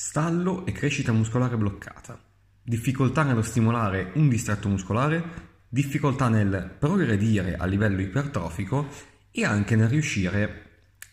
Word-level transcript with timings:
Stallo 0.00 0.64
e 0.64 0.70
crescita 0.70 1.10
muscolare 1.10 1.56
bloccata. 1.56 2.16
Difficoltà 2.62 3.24
nello 3.24 3.42
stimolare 3.42 4.12
un 4.14 4.28
distretto 4.28 4.68
muscolare, 4.68 5.24
difficoltà 5.68 6.28
nel 6.28 6.76
progredire 6.78 7.56
a 7.56 7.66
livello 7.66 8.00
ipertrofico 8.00 8.86
e 9.32 9.44
anche 9.44 9.74
nel 9.74 9.88
riuscire 9.88 10.66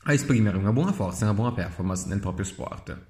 a 0.03 0.13
esprimere 0.13 0.57
una 0.57 0.71
buona 0.71 0.91
forza 0.91 1.21
e 1.21 1.29
una 1.29 1.33
buona 1.33 1.53
performance 1.53 2.07
nel 2.07 2.19
proprio 2.19 2.45
sport. 2.45 3.05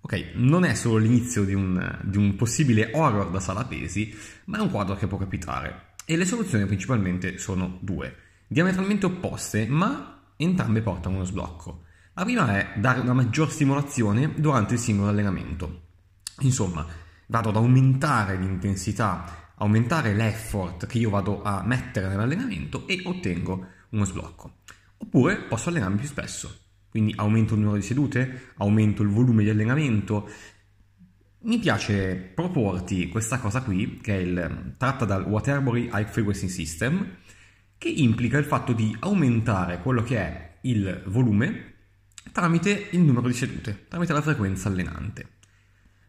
Ok, 0.00 0.32
non 0.34 0.64
è 0.64 0.74
solo 0.74 0.96
l'inizio 0.96 1.44
di 1.44 1.54
un, 1.54 2.00
di 2.02 2.16
un 2.16 2.34
possibile 2.34 2.90
horror 2.92 3.30
da 3.30 3.38
sala 3.38 3.64
pesi, 3.64 4.12
ma 4.46 4.58
è 4.58 4.60
un 4.60 4.72
quadro 4.72 4.96
che 4.96 5.06
può 5.06 5.18
capitare. 5.18 5.92
E 6.04 6.16
le 6.16 6.24
soluzioni 6.24 6.66
principalmente 6.66 7.38
sono 7.38 7.78
due, 7.80 8.12
diametralmente 8.48 9.06
opposte, 9.06 9.68
ma 9.68 10.32
entrambe 10.36 10.82
portano 10.82 11.14
uno 11.14 11.24
sblocco. 11.24 11.84
La 12.14 12.24
prima 12.24 12.58
è 12.58 12.78
dare 12.78 13.00
una 13.00 13.14
maggior 13.14 13.50
stimolazione 13.50 14.34
durante 14.36 14.74
il 14.74 14.80
singolo 14.80 15.08
allenamento. 15.08 15.84
Insomma, 16.40 16.86
vado 17.28 17.48
ad 17.48 17.56
aumentare 17.56 18.36
l'intensità, 18.36 19.52
aumentare 19.56 20.12
l'effort 20.12 20.84
che 20.84 20.98
io 20.98 21.08
vado 21.08 21.42
a 21.42 21.62
mettere 21.64 22.08
nell'allenamento 22.08 22.86
e 22.86 23.00
ottengo 23.02 23.66
uno 23.90 24.04
sblocco. 24.04 24.58
Oppure 24.98 25.36
posso 25.44 25.70
allenarmi 25.70 25.96
più 25.96 26.06
spesso, 26.06 26.54
quindi 26.90 27.14
aumento 27.16 27.54
il 27.54 27.60
numero 27.60 27.78
di 27.78 27.82
sedute, 27.82 28.52
aumento 28.58 29.02
il 29.02 29.08
volume 29.08 29.42
di 29.42 29.48
allenamento. 29.48 30.28
Mi 31.44 31.58
piace 31.58 32.14
proporti 32.34 33.08
questa 33.08 33.38
cosa 33.38 33.62
qui, 33.62 33.96
che 34.02 34.18
è 34.18 34.20
il, 34.20 34.74
tratta 34.76 35.06
dal 35.06 35.24
Waterbury 35.24 35.88
High 35.90 36.08
Frequency 36.08 36.48
System, 36.48 37.16
che 37.78 37.88
implica 37.88 38.36
il 38.36 38.44
fatto 38.44 38.74
di 38.74 38.94
aumentare 39.00 39.80
quello 39.80 40.02
che 40.02 40.18
è 40.18 40.58
il 40.64 41.04
volume 41.06 41.71
tramite 42.30 42.88
il 42.92 43.00
numero 43.00 43.26
di 43.26 43.34
sedute, 43.34 43.86
tramite 43.88 44.12
la 44.12 44.22
frequenza 44.22 44.68
allenante. 44.68 45.28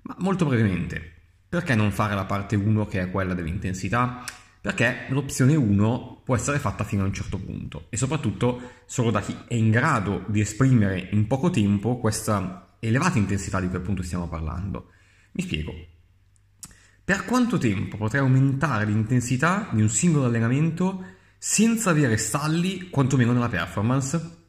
Ma 0.03 0.15
molto 0.19 0.45
brevemente, 0.45 1.11
perché 1.49 1.75
non 1.75 1.91
fare 1.91 2.13
la 2.13 2.25
parte 2.25 2.55
1 2.55 2.85
che 2.87 3.01
è 3.01 3.09
quella 3.09 3.33
dell'intensità? 3.33 4.23
Perché 4.59 5.05
l'opzione 5.09 5.55
1 5.55 6.21
può 6.23 6.35
essere 6.35 6.59
fatta 6.59 6.83
fino 6.83 7.03
a 7.03 7.05
un 7.05 7.13
certo 7.13 7.37
punto 7.37 7.87
e 7.89 7.97
soprattutto 7.97 8.81
solo 8.85 9.11
da 9.11 9.21
chi 9.21 9.35
è 9.47 9.55
in 9.55 9.69
grado 9.69 10.23
di 10.27 10.39
esprimere 10.39 11.09
in 11.11 11.27
poco 11.27 11.49
tempo 11.49 11.97
questa 11.97 12.75
elevata 12.79 13.17
intensità 13.17 13.59
di 13.59 13.67
cui 13.67 13.77
appunto 13.77 14.03
stiamo 14.03 14.27
parlando. 14.27 14.91
Mi 15.33 15.43
spiego. 15.43 15.73
Per 17.03 17.25
quanto 17.25 17.57
tempo 17.57 17.97
potrei 17.97 18.21
aumentare 18.21 18.85
l'intensità 18.85 19.67
di 19.71 19.81
un 19.81 19.89
singolo 19.89 20.25
allenamento 20.25 21.03
senza 21.37 21.89
avere 21.89 22.15
stalli 22.15 22.89
quantomeno 22.89 23.33
nella 23.33 23.49
performance? 23.49 24.42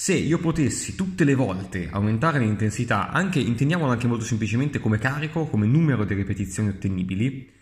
Se 0.00 0.14
io 0.14 0.38
potessi 0.38 0.94
tutte 0.94 1.24
le 1.24 1.34
volte 1.34 1.90
aumentare 1.90 2.38
l'intensità, 2.38 3.10
anche 3.10 3.38
intendiamolo 3.38 3.92
anche 3.92 4.06
molto 4.06 4.24
semplicemente 4.24 4.78
come 4.78 4.96
carico, 4.96 5.44
come 5.44 5.66
numero 5.66 6.06
di 6.06 6.14
ripetizioni 6.14 6.70
ottenibili, 6.70 7.52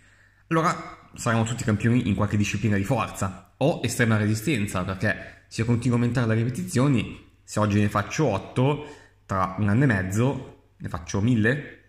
allora 0.46 1.10
saremmo 1.14 1.42
tutti 1.42 1.64
campioni 1.64 2.06
in 2.06 2.14
qualche 2.14 2.36
disciplina 2.36 2.76
di 2.76 2.84
forza 2.84 3.54
o 3.56 3.80
estrema 3.82 4.16
resistenza, 4.18 4.84
perché 4.84 5.46
se 5.48 5.62
io 5.62 5.66
continuo 5.66 5.96
a 5.96 6.00
aumentare 6.00 6.28
le 6.28 6.34
ripetizioni, 6.36 7.26
se 7.42 7.58
oggi 7.58 7.80
ne 7.80 7.88
faccio 7.88 8.26
8, 8.26 8.86
tra 9.26 9.56
un 9.58 9.68
anno 9.68 9.82
e 9.82 9.86
mezzo 9.86 10.66
ne 10.76 10.88
faccio 10.88 11.20
1000, 11.20 11.82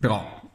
però 0.00 0.52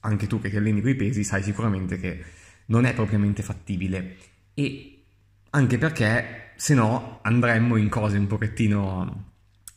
anche 0.00 0.26
tu 0.26 0.38
che 0.38 0.50
ti 0.50 0.58
alleni 0.58 0.82
quei 0.82 0.96
pesi 0.96 1.24
sai 1.24 1.42
sicuramente 1.42 1.98
che 1.98 2.22
non 2.66 2.84
è 2.84 2.92
propriamente 2.92 3.42
fattibile. 3.42 4.18
E 4.52 5.02
anche 5.48 5.78
perché 5.78 6.49
se 6.60 6.74
no 6.74 7.20
andremmo 7.22 7.76
in 7.76 7.88
cose 7.88 8.18
un 8.18 8.26
pochettino 8.26 9.32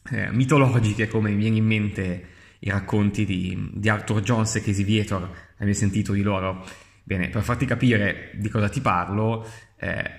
eh, 0.09 0.29
mitologiche 0.33 1.07
come 1.07 1.29
mi 1.29 1.37
viene 1.37 1.55
in 1.55 1.65
mente 1.65 2.25
i 2.59 2.69
racconti 2.69 3.23
di, 3.23 3.69
di 3.71 3.87
Arthur 3.87 4.19
Jones 4.19 4.55
e 4.55 4.61
Casey 4.61 4.83
Vietor, 4.83 5.23
hai 5.23 5.65
mai 5.65 5.75
sentito 5.75 6.11
di 6.11 6.21
loro? 6.21 6.65
Bene, 7.01 7.29
per 7.29 7.41
farti 7.41 7.65
capire 7.65 8.31
di 8.35 8.49
cosa 8.49 8.67
ti 8.67 8.81
parlo, 8.81 9.47
eh, 9.77 10.11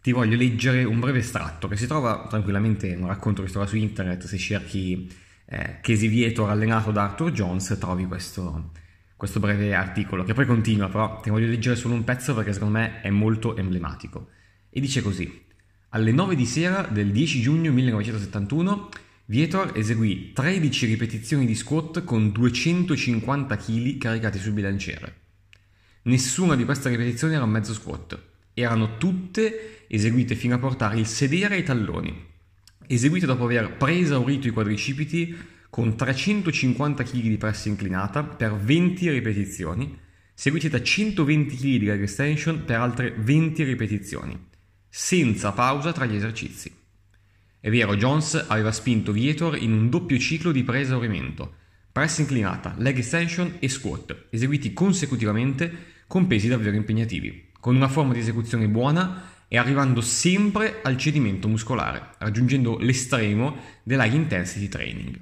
ti 0.00 0.12
voglio 0.12 0.36
leggere 0.36 0.84
un 0.84 1.00
breve 1.00 1.18
estratto 1.18 1.66
che 1.66 1.76
si 1.76 1.88
trova 1.88 2.26
tranquillamente 2.28 2.86
in 2.86 3.02
un 3.02 3.08
racconto 3.08 3.40
che 3.40 3.48
si 3.48 3.54
trova 3.54 3.66
su 3.66 3.76
internet, 3.76 4.24
se 4.24 4.38
cerchi 4.38 5.12
eh, 5.46 5.78
Casey 5.80 6.06
Vietor 6.06 6.48
allenato 6.48 6.92
da 6.92 7.02
Arthur 7.02 7.32
Jones 7.32 7.76
trovi 7.80 8.06
questo, 8.06 8.70
questo 9.16 9.40
breve 9.40 9.74
articolo, 9.74 10.22
che 10.22 10.32
poi 10.32 10.46
continua, 10.46 10.88
però 10.88 11.18
ti 11.18 11.30
voglio 11.30 11.48
leggere 11.48 11.74
solo 11.74 11.94
un 11.94 12.04
pezzo 12.04 12.36
perché 12.36 12.52
secondo 12.52 12.78
me 12.78 13.00
è 13.00 13.10
molto 13.10 13.56
emblematico. 13.56 14.28
E 14.70 14.80
dice 14.80 15.02
così. 15.02 15.43
Alle 15.94 16.10
9 16.10 16.34
di 16.34 16.44
sera 16.44 16.82
del 16.90 17.12
10 17.12 17.40
giugno 17.40 17.70
1971 17.70 18.88
Vietor 19.26 19.78
eseguì 19.78 20.32
13 20.32 20.86
ripetizioni 20.86 21.46
di 21.46 21.54
squat 21.54 22.02
con 22.02 22.32
250 22.32 23.56
kg 23.56 23.98
caricati 23.98 24.40
sul 24.40 24.54
bilanciere. 24.54 25.14
Nessuna 26.02 26.56
di 26.56 26.64
queste 26.64 26.88
ripetizioni 26.88 27.34
era 27.34 27.44
un 27.44 27.50
mezzo 27.50 27.72
squat, 27.72 28.20
erano 28.54 28.96
tutte 28.96 29.86
eseguite 29.86 30.34
fino 30.34 30.56
a 30.56 30.58
portare 30.58 30.98
il 30.98 31.06
sedere 31.06 31.54
ai 31.54 31.62
talloni, 31.62 32.26
eseguite 32.88 33.26
dopo 33.26 33.44
aver 33.44 33.76
preesaurito 33.76 34.48
i 34.48 34.50
quadricipiti 34.50 35.36
con 35.70 35.94
350 35.94 37.04
kg 37.04 37.20
di 37.20 37.36
pressa 37.36 37.68
inclinata 37.68 38.24
per 38.24 38.52
20 38.56 39.10
ripetizioni, 39.10 39.96
seguite 40.34 40.68
da 40.68 40.82
120 40.82 41.54
kg 41.54 41.62
di 41.62 41.84
leg 41.84 42.02
extension 42.02 42.64
per 42.64 42.80
altre 42.80 43.14
20 43.16 43.62
ripetizioni 43.62 44.52
senza 44.96 45.50
pausa 45.50 45.90
tra 45.90 46.04
gli 46.04 46.14
esercizi. 46.14 46.72
È 47.58 47.68
vero, 47.68 47.96
Jones 47.96 48.44
aveva 48.46 48.70
spinto 48.70 49.10
Vietor 49.10 49.60
in 49.60 49.72
un 49.72 49.88
doppio 49.90 50.16
ciclo 50.20 50.52
di 50.52 50.62
pre-esaurimento, 50.62 51.52
press 51.90 52.18
inclinata, 52.18 52.76
leg 52.78 52.96
extension 52.96 53.56
e 53.58 53.68
squat, 53.68 54.26
eseguiti 54.30 54.72
consecutivamente 54.72 56.02
con 56.06 56.28
pesi 56.28 56.46
davvero 56.46 56.76
impegnativi, 56.76 57.50
con 57.58 57.74
una 57.74 57.88
forma 57.88 58.12
di 58.12 58.20
esecuzione 58.20 58.68
buona 58.68 59.30
e 59.48 59.58
arrivando 59.58 60.00
sempre 60.00 60.78
al 60.84 60.96
cedimento 60.96 61.48
muscolare, 61.48 62.10
raggiungendo 62.18 62.78
l'estremo 62.78 63.56
della 63.82 64.04
intensity 64.04 64.68
training. 64.68 65.20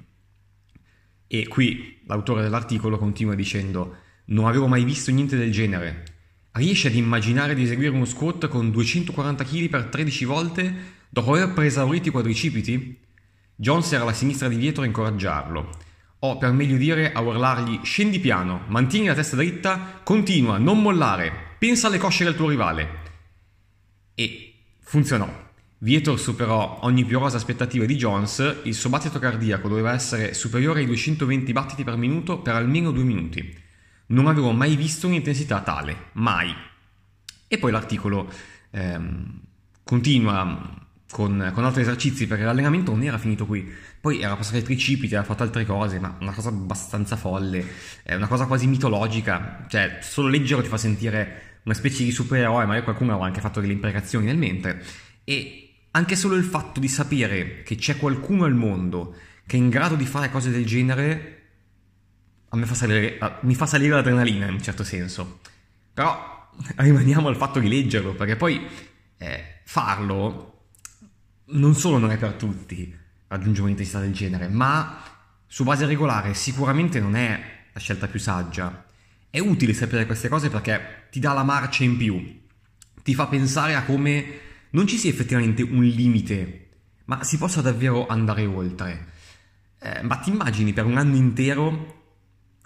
E 1.25 1.47
qui 1.47 1.99
l'autore 2.05 2.43
dell'articolo 2.43 2.99
continua 2.99 3.33
dicendo 3.33 3.95
non 4.25 4.45
avevo 4.45 4.67
mai 4.67 4.83
visto 4.83 5.09
niente 5.09 5.35
del 5.35 5.51
genere, 5.51 6.12
Riesci 6.55 6.85
ad 6.85 6.93
immaginare 6.93 7.55
di 7.55 7.63
eseguire 7.63 7.89
uno 7.89 8.05
squat 8.05 8.47
con 8.47 8.69
240 8.69 9.43
kg 9.43 9.69
per 9.69 9.85
13 9.85 10.25
volte 10.25 10.73
dopo 11.09 11.33
aver 11.33 11.51
preesaurito 11.51 12.09
i 12.09 12.11
quadricipiti? 12.11 12.99
Jones 13.55 13.91
era 13.91 14.03
alla 14.03 14.13
sinistra 14.13 14.47
di 14.47 14.57
dietro 14.57 14.83
a 14.83 14.85
incoraggiarlo, 14.85 15.69
o 16.19 16.37
per 16.37 16.51
meglio 16.51 16.77
dire 16.77 17.11
a 17.11 17.21
urlargli 17.21 17.79
scendi 17.81 18.19
piano, 18.19 18.65
mantieni 18.67 19.07
la 19.07 19.15
testa 19.15 19.35
dritta, 19.35 20.01
continua, 20.03 20.59
non 20.59 20.79
mollare, 20.79 21.55
pensa 21.57 21.87
alle 21.87 21.97
cosce 21.97 22.23
del 22.23 22.35
tuo 22.35 22.49
rivale. 22.49 22.99
E 24.13 24.53
funzionò. 24.79 25.27
Vietor 25.79 26.19
superò 26.19 26.81
ogni 26.83 27.03
più 27.03 27.17
rosa 27.17 27.37
aspettativa 27.37 27.85
di 27.85 27.95
Jones, 27.95 28.57
il 28.65 28.75
suo 28.75 28.91
battito 28.91 29.17
cardiaco 29.17 29.67
doveva 29.67 29.93
essere 29.93 30.35
superiore 30.35 30.81
ai 30.81 30.85
220 30.85 31.51
battiti 31.51 31.83
per 31.83 31.97
minuto 31.97 32.41
per 32.41 32.53
almeno 32.53 32.91
due 32.91 33.03
minuti. 33.03 33.62
Non 34.07 34.27
avevo 34.27 34.51
mai 34.51 34.75
visto 34.75 35.07
un'intensità 35.07 35.61
tale, 35.61 36.09
mai. 36.13 36.53
E 37.47 37.57
poi 37.57 37.71
l'articolo 37.71 38.31
ehm, 38.71 39.41
continua 39.83 40.81
con, 41.09 41.51
con, 41.53 41.63
altri 41.63 41.83
esercizi 41.83 42.27
perché 42.27 42.43
l'allenamento 42.43 42.91
non 42.91 43.03
era 43.03 43.17
finito 43.17 43.45
qui. 43.45 43.71
Poi 44.01 44.21
era 44.21 44.35
passato 44.35 44.57
ai 44.57 44.63
tricipiti, 44.63 45.15
aveva 45.15 45.29
fatto 45.29 45.43
altre 45.43 45.65
cose, 45.65 45.99
ma 45.99 46.17
una 46.19 46.33
cosa 46.33 46.49
abbastanza 46.49 47.15
folle, 47.15 47.65
è 48.03 48.15
una 48.15 48.27
cosa 48.27 48.45
quasi 48.45 48.67
mitologica. 48.67 49.65
Cioè, 49.69 49.99
solo 50.01 50.27
leggerlo 50.27 50.63
ti 50.63 50.69
fa 50.69 50.77
sentire 50.77 51.59
una 51.63 51.73
specie 51.73 52.03
di 52.03 52.11
supereroe, 52.11 52.65
magari 52.65 52.83
qualcuno 52.83 53.11
aveva 53.11 53.27
anche 53.27 53.39
fatto 53.39 53.61
delle 53.61 53.73
imprecazioni 53.73 54.25
nel 54.25 54.37
mentre. 54.37 54.83
E 55.23 55.63
anche 55.91 56.15
solo 56.15 56.35
il 56.35 56.43
fatto 56.43 56.79
di 56.79 56.87
sapere 56.87 57.63
che 57.63 57.75
c'è 57.75 57.97
qualcuno 57.97 58.45
al 58.45 58.55
mondo 58.55 59.15
che 59.45 59.57
è 59.57 59.59
in 59.59 59.69
grado 59.69 59.95
di 59.95 60.05
fare 60.05 60.29
cose 60.31 60.49
del 60.49 60.65
genere 60.65 61.42
a 62.53 62.55
me 62.55 62.67
fa 62.67 62.75
salire, 62.75 63.17
a, 63.19 63.39
mi 63.41 63.55
fa 63.55 63.65
salire 63.65 63.95
l'adrenalina 63.95 64.45
in 64.45 64.53
un 64.53 64.61
certo 64.61 64.83
senso. 64.83 65.39
Però 65.91 66.51
rimaniamo 66.77 67.27
al 67.27 67.35
fatto 67.35 67.59
di 67.59 67.67
leggerlo, 67.67 68.13
perché 68.13 68.35
poi 68.35 68.65
eh, 69.17 69.61
farlo 69.63 70.51
non 71.45 71.75
solo 71.75 71.97
non 71.97 72.11
è 72.11 72.17
per 72.17 72.33
tutti 72.33 72.95
raggiungere 73.27 73.63
un'intensità 73.63 73.99
del 73.99 74.13
genere, 74.13 74.47
ma 74.47 75.01
su 75.47 75.63
base 75.63 75.87
regolare 75.87 76.35
sicuramente 76.35 76.99
non 76.99 77.15
è 77.15 77.67
la 77.73 77.79
scelta 77.79 78.07
più 78.07 78.19
saggia. 78.19 78.85
È 79.31 79.39
utile 79.39 79.73
sapere 79.73 80.05
queste 80.05 80.29
cose 80.29 80.49
perché 80.49 81.07
ti 81.09 81.19
dà 81.19 81.33
la 81.33 81.43
marcia 81.43 81.83
in 81.83 81.97
più, 81.97 82.41
ti 83.01 83.15
fa 83.15 83.25
pensare 83.25 83.73
a 83.73 83.83
come 83.83 84.41
non 84.71 84.85
ci 84.85 84.97
sia 84.97 85.09
effettivamente 85.09 85.63
un 85.63 85.83
limite, 85.83 86.69
ma 87.05 87.23
si 87.23 87.39
possa 87.39 87.61
davvero 87.61 88.05
andare 88.05 88.45
oltre. 88.45 89.07
Eh, 89.79 90.03
ma 90.03 90.17
ti 90.17 90.29
immagini 90.29 90.71
per 90.71 90.85
un 90.85 90.97
anno 90.97 91.15
intero 91.15 92.02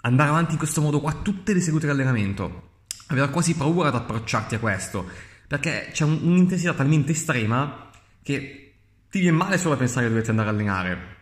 andare 0.02 0.28
avanti 0.28 0.52
in 0.52 0.58
questo 0.58 0.80
modo 0.80 1.00
qua 1.00 1.12
tutte 1.12 1.52
le 1.52 1.60
sedute 1.60 1.86
di 1.86 1.92
allenamento, 1.92 2.70
avere 3.06 3.30
quasi 3.30 3.54
paura 3.54 3.88
ad 3.88 3.94
approcciarti 3.94 4.54
a 4.54 4.58
questo, 4.58 5.08
perché 5.46 5.88
c'è 5.92 6.04
un, 6.04 6.18
un'intensità 6.22 6.74
talmente 6.74 7.12
estrema 7.12 7.90
che 8.22 8.74
ti 9.10 9.20
viene 9.20 9.36
male 9.36 9.58
solo 9.58 9.74
a 9.74 9.78
pensare 9.78 10.06
che 10.06 10.12
dovete 10.12 10.30
andare 10.30 10.48
a 10.48 10.52
allenare. 10.52 11.16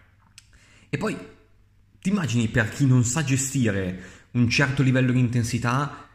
E 0.88 0.98
poi 0.98 1.16
ti 2.00 2.08
immagini 2.08 2.48
per 2.48 2.68
chi 2.68 2.86
non 2.86 3.04
sa 3.04 3.24
gestire 3.24 4.14
un 4.32 4.48
certo 4.48 4.82
livello 4.82 5.12
di 5.12 5.18
intensità 5.18 6.06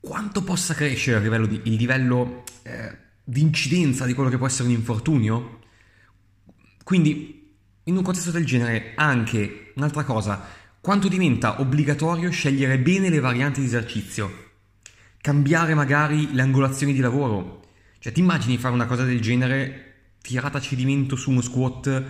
quanto 0.00 0.42
possa 0.42 0.74
crescere 0.74 1.16
il 1.16 1.22
livello 1.22 1.46
di, 1.46 1.60
il 1.64 1.74
livello, 1.74 2.44
eh, 2.62 2.96
di 3.24 3.40
incidenza 3.40 4.04
di 4.04 4.12
quello 4.12 4.28
che 4.28 4.36
può 4.36 4.46
essere 4.46 4.68
un 4.68 4.74
infortunio? 4.74 5.60
Quindi, 6.84 7.56
in 7.84 7.96
un 7.96 8.02
contesto 8.02 8.30
del 8.30 8.44
genere, 8.44 8.92
anche 8.94 9.72
un'altra 9.76 10.04
cosa, 10.04 10.44
quanto 10.84 11.08
diventa 11.08 11.62
obbligatorio 11.62 12.28
scegliere 12.28 12.78
bene 12.78 13.08
le 13.08 13.18
varianti 13.18 13.60
di 13.60 13.66
esercizio, 13.68 14.50
cambiare 15.18 15.72
magari 15.72 16.34
le 16.34 16.42
angolazioni 16.42 16.92
di 16.92 17.00
lavoro. 17.00 17.62
Cioè, 17.98 18.12
ti 18.12 18.20
immagini 18.20 18.58
fare 18.58 18.74
una 18.74 18.84
cosa 18.84 19.02
del 19.02 19.18
genere 19.18 20.18
tirata 20.20 20.58
a 20.58 20.60
cedimento 20.60 21.16
su 21.16 21.30
uno 21.30 21.40
squat 21.40 22.04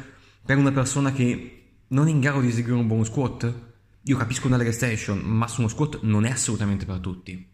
per 0.44 0.56
una 0.56 0.73
persona 0.73 1.12
che 1.12 1.67
non 1.87 2.09
è 2.09 2.11
in 2.11 2.19
grado 2.19 2.41
di 2.41 2.49
eseguire 2.49 2.81
un 2.81 2.88
buon 2.88 3.05
squat? 3.05 3.55
Io 4.03 4.17
capisco 4.17 4.49
una 4.49 4.56
leg 4.56 4.71
station, 4.71 5.21
ma 5.21 5.47
su 5.47 5.61
uno 5.61 5.69
squat 5.69 6.00
non 6.03 6.25
è 6.25 6.31
assolutamente 6.32 6.85
per 6.85 6.99
tutti. 6.99 7.49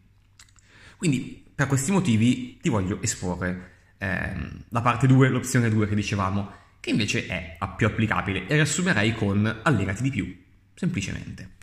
Quindi, 0.96 1.44
per 1.54 1.66
questi 1.66 1.92
motivi, 1.92 2.56
ti 2.62 2.70
voglio 2.70 2.98
esporre 3.02 3.72
ehm, 3.98 4.64
la 4.70 4.80
parte 4.80 5.06
2, 5.06 5.28
l'opzione 5.28 5.68
2 5.68 5.86
che 5.86 5.94
dicevamo, 5.94 6.50
che 6.80 6.88
invece 6.88 7.26
è 7.26 7.58
più 7.76 7.86
applicabile 7.86 8.46
e 8.46 8.54
riassumerei 8.54 9.14
con 9.14 9.60
allenati 9.64 10.02
di 10.02 10.08
più, 10.08 10.48
semplicemente. 10.80 11.56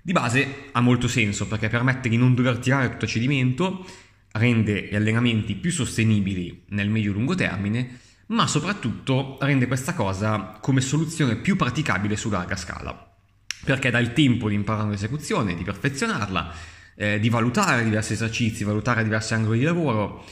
Di 0.00 0.12
base 0.12 0.70
ha 0.72 0.80
molto 0.80 1.06
senso 1.06 1.46
perché 1.46 1.68
permette 1.68 2.08
di 2.08 2.16
non 2.16 2.34
dover 2.34 2.56
tirare 2.56 2.88
tutto 2.88 3.04
a 3.04 3.08
cedimento, 3.08 3.86
rende 4.32 4.88
gli 4.88 4.94
allenamenti 4.94 5.54
più 5.54 5.70
sostenibili 5.70 6.64
nel 6.70 6.88
medio-lungo 6.88 7.34
termine, 7.34 7.98
ma 8.28 8.46
soprattutto 8.46 9.36
rende 9.42 9.66
questa 9.66 9.92
cosa 9.92 10.58
come 10.58 10.80
soluzione 10.80 11.36
più 11.36 11.54
praticabile 11.54 12.16
su 12.16 12.30
larga 12.30 12.56
scala, 12.56 13.14
perché 13.62 13.90
dà 13.90 13.98
il 13.98 14.14
tempo 14.14 14.48
di 14.48 14.54
imparare 14.54 14.86
un'esecuzione, 14.86 15.54
di 15.54 15.64
perfezionarla, 15.64 16.54
eh, 16.94 17.20
di 17.20 17.28
valutare 17.28 17.84
diversi 17.84 18.14
esercizi, 18.14 18.64
valutare 18.64 19.02
diversi 19.02 19.34
angoli 19.34 19.58
di 19.58 19.66
lavoro. 19.66 20.24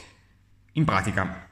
In 0.73 0.83
pratica, 0.83 1.47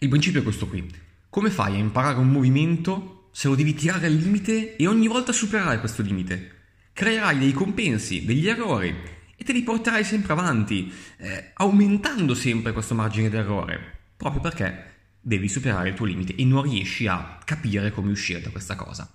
il 0.00 0.08
principio 0.10 0.40
è 0.40 0.42
questo 0.42 0.68
qui. 0.68 0.86
Come 1.30 1.48
fai 1.48 1.76
a 1.76 1.78
imparare 1.78 2.18
un 2.18 2.28
movimento 2.28 3.17
se 3.38 3.46
lo 3.46 3.54
devi 3.54 3.72
tirare 3.72 4.06
al 4.06 4.14
limite 4.14 4.74
e 4.74 4.88
ogni 4.88 5.06
volta 5.06 5.30
superare 5.30 5.78
questo 5.78 6.02
limite? 6.02 6.56
Creerai 6.92 7.38
dei 7.38 7.52
compensi, 7.52 8.24
degli 8.24 8.48
errori 8.48 8.92
e 9.36 9.44
te 9.44 9.52
li 9.52 9.62
porterai 9.62 10.02
sempre 10.02 10.32
avanti, 10.32 10.92
eh, 11.18 11.52
aumentando 11.54 12.34
sempre 12.34 12.72
questo 12.72 12.96
margine 12.96 13.30
d'errore, 13.30 13.78
proprio 14.16 14.40
perché 14.40 14.86
devi 15.20 15.48
superare 15.48 15.90
il 15.90 15.94
tuo 15.94 16.06
limite 16.06 16.34
e 16.34 16.44
non 16.44 16.62
riesci 16.62 17.06
a 17.06 17.38
capire 17.44 17.92
come 17.92 18.10
uscire 18.10 18.40
da 18.40 18.50
questa 18.50 18.74
cosa. 18.74 19.08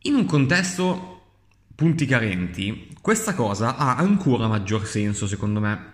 In 0.00 0.16
un 0.16 0.24
contesto 0.24 1.22
punti 1.76 2.04
carenti, 2.04 2.88
questa 3.00 3.34
cosa 3.34 3.76
ha 3.76 3.94
ancora 3.94 4.48
maggior 4.48 4.88
senso 4.88 5.28
secondo 5.28 5.60
me. 5.60 5.91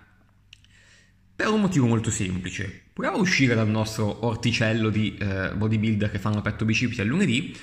Per 1.39 1.47
un 1.47 1.61
motivo 1.61 1.85
molto 1.87 2.11
semplice. 2.11 2.87
Proviamo 2.91 3.15
a 3.15 3.21
uscire 3.21 3.55
dal 3.55 3.69
nostro 3.69 4.25
orticello 4.25 4.89
di 4.89 5.15
eh, 5.15 5.53
bodybuilder 5.55 6.11
che 6.11 6.19
fanno 6.19 6.41
petto 6.41 6.65
bicipiti 6.65 6.99
al 6.99 7.07
lunedì, 7.07 7.57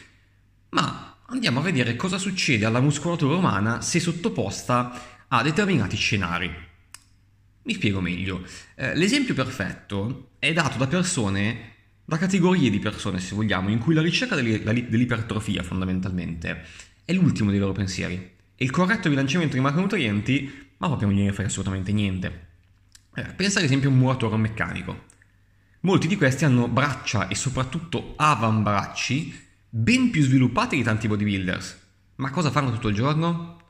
ma 0.70 1.19
andiamo 1.26 1.61
a 1.61 1.62
vedere 1.62 1.94
cosa 1.94 2.17
succede 2.17 2.64
alla 2.64 2.81
muscolatura 2.81 3.37
umana 3.37 3.82
se 3.82 4.00
sottoposta 4.00 5.26
a 5.28 5.43
determinati 5.43 5.94
scenari. 5.94 6.50
Mi 7.64 7.75
spiego 7.75 8.00
meglio. 8.00 8.46
Eh, 8.76 8.96
l'esempio 8.96 9.34
perfetto 9.34 10.31
è 10.38 10.55
dato 10.55 10.78
da 10.78 10.87
persone, 10.87 11.73
da 12.02 12.17
categorie 12.17 12.70
di 12.70 12.78
persone 12.78 13.20
se 13.20 13.34
vogliamo, 13.34 13.69
in 13.69 13.78
cui 13.78 13.93
la 13.93 14.00
ricerca 14.00 14.37
dell'ipertrofia 14.37 15.62
fondamentalmente 15.62 16.64
è 17.05 17.12
l'ultimo 17.12 17.50
dei 17.50 17.61
loro 17.61 17.73
pensieri. 17.73 18.14
E 18.14 18.64
il 18.64 18.70
corretto 18.70 19.11
bilanciamento 19.11 19.55
di 19.55 19.61
macronutrienti, 19.61 20.69
ma 20.78 20.87
proprio 20.87 21.08
non 21.08 21.19
gliene 21.19 21.34
frega 21.34 21.50
assolutamente 21.50 21.93
niente. 21.93 22.45
Eh, 23.16 23.24
pensa 23.34 23.58
ad 23.58 23.64
esempio 23.64 23.88
a 23.88 23.92
un 23.92 23.98
muratore 23.98 24.36
meccanico. 24.36 25.04
Molti 25.80 26.06
di 26.06 26.16
questi 26.16 26.44
hanno 26.44 26.68
braccia 26.68 27.28
e 27.28 27.34
soprattutto 27.34 28.12
avambracci 28.16 29.44
ben 29.68 30.10
più 30.10 30.22
sviluppati 30.22 30.76
di 30.76 30.82
tanti 30.82 31.08
bodybuilders. 31.08 31.84
Ma 32.16 32.30
cosa 32.30 32.50
fanno 32.50 32.70
tutto 32.72 32.88
il 32.88 32.94
giorno? 32.94 33.60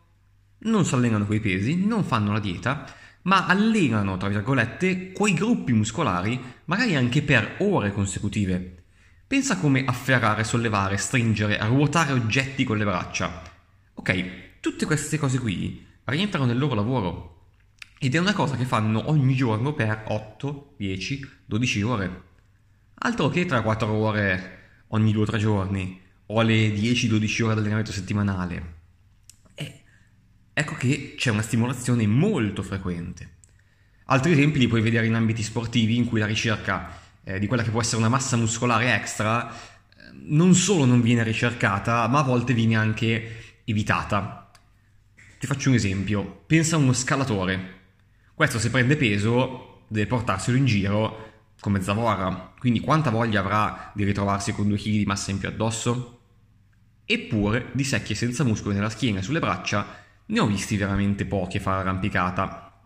Non 0.59 0.85
si 0.85 0.95
allenano 0.95 1.27
quei 1.27 1.41
pesi, 1.41 1.77
non 1.77 2.05
fanno 2.05 2.33
la 2.33 2.41
dieta, 2.41 2.93
ma 3.23 3.47
allenano, 3.47 4.17
tra 4.17 4.29
virgolette, 4.29 5.13
quei 5.13 5.35
gruppi 5.35 5.73
muscolari, 5.73 6.43
magari 6.65 6.97
anche 6.97 7.23
per 7.23 7.57
ore 7.59 7.93
consecutive, 7.93 8.85
Pensa 9.29 9.59
come 9.59 9.85
afferrare, 9.85 10.45
sollevare, 10.45 10.97
stringere, 10.99 11.59
ruotare 11.67 12.13
oggetti 12.13 12.63
con 12.63 12.79
le 12.79 12.85
braccia. 12.85 13.43
Ok, 13.95 14.61
tutte 14.61 14.87
queste 14.87 15.19
cose 15.19 15.41
qui 15.41 15.85
rientrano 16.05 16.47
nel 16.47 16.57
loro 16.57 16.77
lavoro 16.77 17.36
ed 17.99 18.15
è 18.15 18.19
una 18.19 18.35
cosa 18.35 18.57
che 18.57 18.65
fanno 18.65 19.09
ogni 19.09 19.35
giorno 19.35 19.73
per 19.73 20.05
8, 20.09 20.75
10, 20.77 21.31
12 21.47 21.83
ore. 21.83 22.23
Altro 22.95 23.29
che 23.29 23.47
tra 23.47 23.63
4 23.63 23.91
ore 23.91 24.59
ogni 24.89 25.15
2-3 25.15 25.37
giorni 25.39 26.01
o 26.27 26.43
le 26.43 26.69
10-12 26.69 27.43
ore 27.43 27.55
di 27.55 27.61
allenamento 27.61 27.93
settimanale. 27.93 28.75
E 29.55 29.83
ecco 30.53 30.75
che 30.75 31.15
c'è 31.17 31.31
una 31.31 31.43
stimolazione 31.43 32.07
molto 32.07 32.63
frequente. 32.63 33.35
Altri 34.07 34.33
esempi 34.33 34.59
li 34.59 34.69
puoi 34.69 34.83
vedere 34.83 35.07
in 35.07 35.15
ambiti 35.15 35.43
sportivi 35.43 35.97
in 35.97 36.07
cui 36.07 36.21
la 36.21 36.27
ricerca 36.27 37.01
eh, 37.25 37.39
di 37.39 37.47
quella 37.47 37.63
che 37.63 37.71
può 37.71 37.81
essere 37.81 37.97
una 37.99 38.09
massa 38.09 38.37
muscolare 38.37 38.95
extra, 38.95 39.53
non 40.29 40.55
solo 40.55 40.85
non 40.85 41.01
viene 41.01 41.23
ricercata, 41.23 42.07
ma 42.09 42.21
a 42.21 42.23
volte 42.23 42.55
viene 42.55 42.77
anche 42.77 43.61
evitata. 43.65 44.51
Ti 45.39 45.47
faccio 45.47 45.69
un 45.71 45.75
esempio, 45.75 46.45
pensa 46.47 46.77
a 46.77 46.79
uno 46.79 46.93
scalatore. 46.93 47.76
Questo 48.37 48.59
se 48.59 48.69
prende 48.69 48.99
peso 48.99 49.85
deve 49.89 50.07
portarselo 50.07 50.59
in 50.59 50.67
giro 50.67 51.55
come 51.59 51.81
zavorra, 51.81 52.53
quindi 52.59 52.81
quanta 52.81 53.09
voglia 53.09 53.41
avrà 53.41 53.93
di 53.95 54.05
ritrovarsi 54.05 54.53
con 54.53 54.69
2 54.69 54.77
kg 54.77 54.91
di 54.91 55.05
massa 55.07 55.31
in 55.31 55.39
più 55.39 55.49
addosso? 55.49 56.21
Eppure 57.07 57.71
di 57.73 57.83
secchie 57.83 58.15
senza 58.15 58.45
muscoli 58.45 58.75
nella 58.75 58.91
schiena 58.91 59.21
e 59.21 59.23
sulle 59.23 59.39
braccia 59.39 59.87
ne 60.27 60.39
ho 60.39 60.45
visti 60.45 60.77
veramente 60.77 61.25
pochi 61.25 61.57
a 61.57 61.61
fare 61.61 61.81
arrampicata 61.81 62.79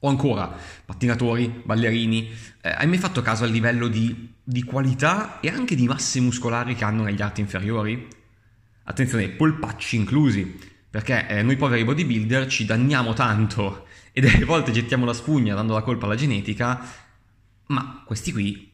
o 0.00 0.08
ancora, 0.08 0.52
pattinatori, 0.84 1.62
ballerini, 1.64 2.32
eh, 2.60 2.68
hai 2.68 2.88
mai 2.88 2.98
fatto 2.98 3.22
caso 3.22 3.44
al 3.44 3.50
livello 3.50 3.86
di, 3.86 4.34
di, 4.42 4.64
qualità 4.64 5.38
e 5.38 5.48
anche 5.48 5.76
di 5.76 5.86
masse 5.86 6.18
muscolari 6.18 6.74
che 6.74 6.82
hanno 6.82 7.04
negli 7.04 7.22
arti 7.22 7.40
inferiori? 7.40 8.08
Attenzione, 8.82 9.28
polpacci 9.28 9.94
inclusi, 9.94 10.58
perché 10.90 11.28
eh, 11.28 11.42
noi 11.44 11.54
poveri 11.54 11.84
bodybuilder 11.84 12.48
ci 12.48 12.64
danniamo 12.64 13.12
tanto 13.12 13.86
e 14.18 14.20
delle 14.20 14.44
volte 14.44 14.72
gettiamo 14.72 15.04
la 15.04 15.12
spugna 15.12 15.54
dando 15.54 15.74
la 15.74 15.82
colpa 15.82 16.06
alla 16.06 16.16
genetica, 16.16 16.84
ma 17.66 18.02
questi 18.04 18.32
qui 18.32 18.68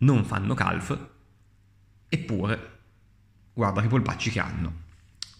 non 0.00 0.26
fanno 0.26 0.52
calf, 0.52 0.94
eppure 2.06 2.78
guarda 3.54 3.80
che 3.80 3.88
polpacci 3.88 4.30
che 4.30 4.40
hanno. 4.40 4.72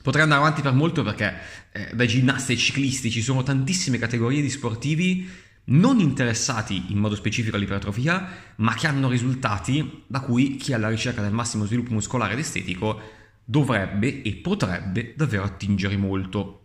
Potrei 0.01 0.23
andare 0.23 0.41
avanti 0.41 0.63
per 0.63 0.73
molto 0.73 1.03
perché 1.03 1.35
eh, 1.73 1.91
dai 1.93 2.09
ginnasti 2.09 2.53
ai 2.53 2.59
ciclisti 2.59 3.11
ci 3.11 3.21
sono 3.21 3.43
tantissime 3.43 3.99
categorie 3.99 4.41
di 4.41 4.49
sportivi 4.49 5.29
non 5.65 6.01
interessati 6.01 6.91
in 6.91 6.97
modo 6.97 7.15
specifico 7.15 7.57
all'ipertrofia, 7.57 8.29
ma 8.57 8.73
che 8.73 8.87
hanno 8.87 9.11
risultati 9.11 10.05
da 10.07 10.21
cui 10.21 10.57
chi 10.57 10.73
è 10.73 10.77
alla 10.77 10.89
ricerca 10.89 11.21
del 11.21 11.33
massimo 11.33 11.67
sviluppo 11.67 11.93
muscolare 11.93 12.33
ed 12.33 12.39
estetico 12.39 12.99
dovrebbe 13.45 14.23
e 14.23 14.37
potrebbe 14.37 15.13
davvero 15.15 15.45
attingere 15.45 15.99
molto. 15.99 16.63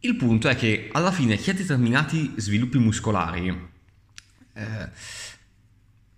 Il 0.00 0.16
punto 0.16 0.48
è 0.48 0.56
che 0.56 0.88
alla 0.92 1.10
fine 1.10 1.36
chi 1.36 1.50
ha 1.50 1.54
determinati 1.54 2.34
sviluppi 2.36 2.78
muscolari 2.78 3.48
eh, 4.52 4.90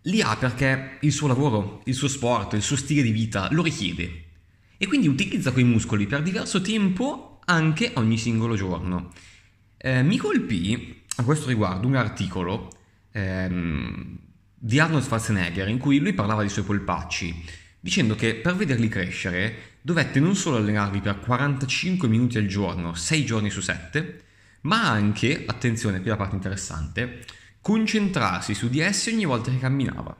li 0.03 0.21
ha 0.21 0.37
perché 0.37 0.99
il 1.01 1.13
suo 1.13 1.27
lavoro, 1.27 1.83
il 1.85 1.95
suo 1.95 2.09
sport, 2.09 2.55
il 2.55 2.63
suo 2.63 2.77
stile 2.77 3.03
di 3.03 3.11
vita 3.11 3.49
lo 3.53 3.63
richiede 3.63 4.25
e 4.77 4.87
quindi 4.87 5.09
utilizza 5.09 5.53
quei 5.53 5.65
muscoli 5.65 6.07
per 6.07 6.23
diverso 6.23 6.61
tempo 6.61 7.41
anche 7.45 7.93
ogni 7.95 8.19
singolo 8.19 8.55
giorno. 8.55 9.13
Eh, 9.77 10.03
mi 10.03 10.17
colpì 10.17 11.03
a 11.17 11.25
questo 11.25 11.49
riguardo 11.49 11.87
un 11.87 11.97
articolo 11.97 12.71
ehm, 13.13 14.19
di 14.55 14.79
Arnold 14.79 15.05
Schwarzenegger 15.05 15.69
in 15.69 15.79
cui 15.79 15.99
lui 15.99 16.13
parlava 16.13 16.41
dei 16.41 16.51
suoi 16.51 16.65
polpacci, 16.65 17.45
dicendo 17.81 18.15
che 18.15 18.35
per 18.35 18.57
vederli 18.57 18.89
crescere 18.89 19.77
dovette 19.81 20.21
non 20.21 20.35
solo 20.35 20.57
allenarli 20.57 21.01
per 21.01 21.21
45 21.21 22.09
minuti 22.09 22.39
al 22.39 22.47
giorno, 22.47 22.95
6 22.95 23.25
giorni 23.25 23.51
su 23.51 23.61
7, 23.61 24.23
ma 24.63 24.91
anche, 24.91 25.45
attenzione, 25.47 26.01
qui 26.01 26.09
la 26.11 26.17
parte 26.17 26.35
interessante, 26.35 27.25
concentrarsi 27.61 28.55
su 28.55 28.69
di 28.69 28.81
essi 28.81 29.11
ogni 29.11 29.25
volta 29.25 29.51
che 29.51 29.59
camminava. 29.59 30.15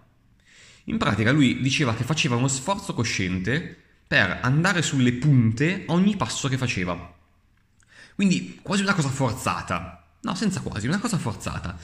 In 0.85 0.97
pratica 0.97 1.33
lui 1.33 1.61
diceva 1.61 1.95
che 1.95 2.05
faceva 2.05 2.37
uno 2.37 2.49
sforzo 2.49 2.95
cosciente 2.95 3.77
per 4.07 4.39
andare 4.43 4.81
sulle 4.81 5.13
punte 5.13 5.85
ogni 5.89 6.17
passo 6.17 6.49
che 6.49 6.57
faceva. 6.57 7.15
Quindi 8.15 8.59
quasi 8.63 8.83
una 8.83 8.95
cosa 8.95 9.11
forzata. 9.11 10.03
No, 10.23 10.35
senza 10.35 10.61
quasi, 10.61 10.87
una 10.87 10.99
cosa 10.99 11.19
forzata. 11.19 11.79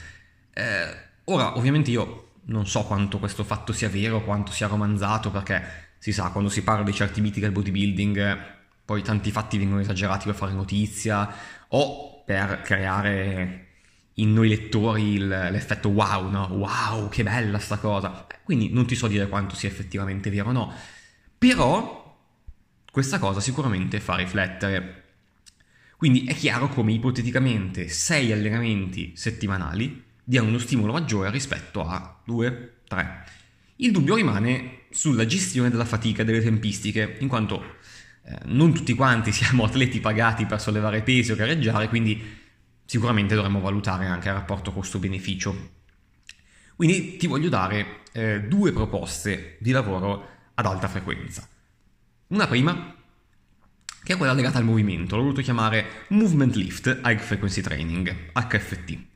Eh, 0.51 0.97
ora, 1.25 1.55
ovviamente 1.55 1.91
io 1.91 2.24
non 2.45 2.67
so 2.67 2.83
quanto 2.83 3.19
questo 3.19 3.43
fatto 3.43 3.73
sia 3.73 3.89
vero, 3.89 4.23
quanto 4.23 4.51
sia 4.51 4.67
romanzato, 4.67 5.31
perché 5.31 5.93
si 5.97 6.11
sa, 6.11 6.29
quando 6.29 6.49
si 6.49 6.63
parla 6.63 6.83
di 6.83 6.93
certi 6.93 7.21
miti 7.21 7.39
del 7.39 7.51
bodybuilding 7.51 8.53
poi 8.85 9.01
tanti 9.01 9.31
fatti 9.31 9.57
vengono 9.57 9.81
esagerati 9.81 10.27
per 10.27 10.35
fare 10.35 10.53
notizia 10.53 11.33
o 11.69 12.23
per 12.23 12.61
creare 12.61 13.63
in 14.15 14.31
noi 14.31 14.47
lettori 14.47 15.13
il, 15.13 15.27
l'effetto 15.27 15.89
wow, 15.89 16.29
no? 16.29 16.45
Wow, 16.51 17.09
che 17.09 17.23
bella 17.23 17.57
sta 17.57 17.77
cosa. 17.77 18.27
Quindi 18.43 18.69
non 18.69 18.85
ti 18.85 18.93
so 18.93 19.07
dire 19.07 19.27
quanto 19.27 19.55
sia 19.55 19.67
effettivamente 19.67 20.29
vero 20.29 20.49
o 20.49 20.51
no, 20.51 20.73
però 21.37 22.15
questa 22.91 23.17
cosa 23.17 23.39
sicuramente 23.39 23.99
fa 23.99 24.15
riflettere. 24.15 25.03
Quindi 25.97 26.25
è 26.25 26.35
chiaro 26.35 26.69
come 26.69 26.93
ipoteticamente 26.93 27.87
6 27.87 28.31
allenamenti 28.31 29.13
settimanali 29.15 30.03
diano 30.25 30.47
uno 30.47 30.57
stimolo 30.57 30.91
maggiore 30.91 31.29
rispetto 31.29 31.85
a 31.85 32.19
2, 32.25 32.79
3. 32.87 33.23
Il 33.77 33.91
dubbio 33.91 34.15
rimane 34.15 34.85
sulla 34.89 35.25
gestione 35.25 35.69
della 35.69 35.85
fatica 35.85 36.23
e 36.23 36.25
delle 36.25 36.41
tempistiche, 36.41 37.17
in 37.19 37.27
quanto 37.27 37.75
eh, 38.23 38.37
non 38.45 38.73
tutti 38.73 38.93
quanti 38.95 39.31
siamo 39.33 39.63
atleti 39.63 39.99
pagati 39.99 40.45
per 40.45 40.59
sollevare 40.59 41.03
pesi 41.03 41.31
o 41.31 41.35
gareggiare, 41.35 41.87
quindi 41.87 42.43
sicuramente 42.83 43.35
dovremmo 43.35 43.61
valutare 43.61 44.05
anche 44.05 44.27
il 44.27 44.33
rapporto 44.33 44.71
costo-beneficio. 44.71 45.73
Quindi 46.75 47.17
ti 47.17 47.27
voglio 47.27 47.49
dare 47.49 48.01
eh, 48.11 48.41
due 48.41 48.73
proposte 48.73 49.57
di 49.59 49.71
lavoro 49.71 50.27
ad 50.55 50.65
alta 50.65 50.87
frequenza. 50.87 51.47
Una 52.27 52.47
prima, 52.47 52.95
che 54.03 54.13
è 54.13 54.17
quella 54.17 54.33
legata 54.33 54.57
al 54.57 54.65
movimento, 54.65 55.15
l'ho 55.15 55.21
voluto 55.21 55.41
chiamare 55.41 56.05
Movement 56.09 56.55
Lift 56.55 57.01
High 57.03 57.19
Frequency 57.19 57.61
Training, 57.61 58.31
HFT. 58.33 59.13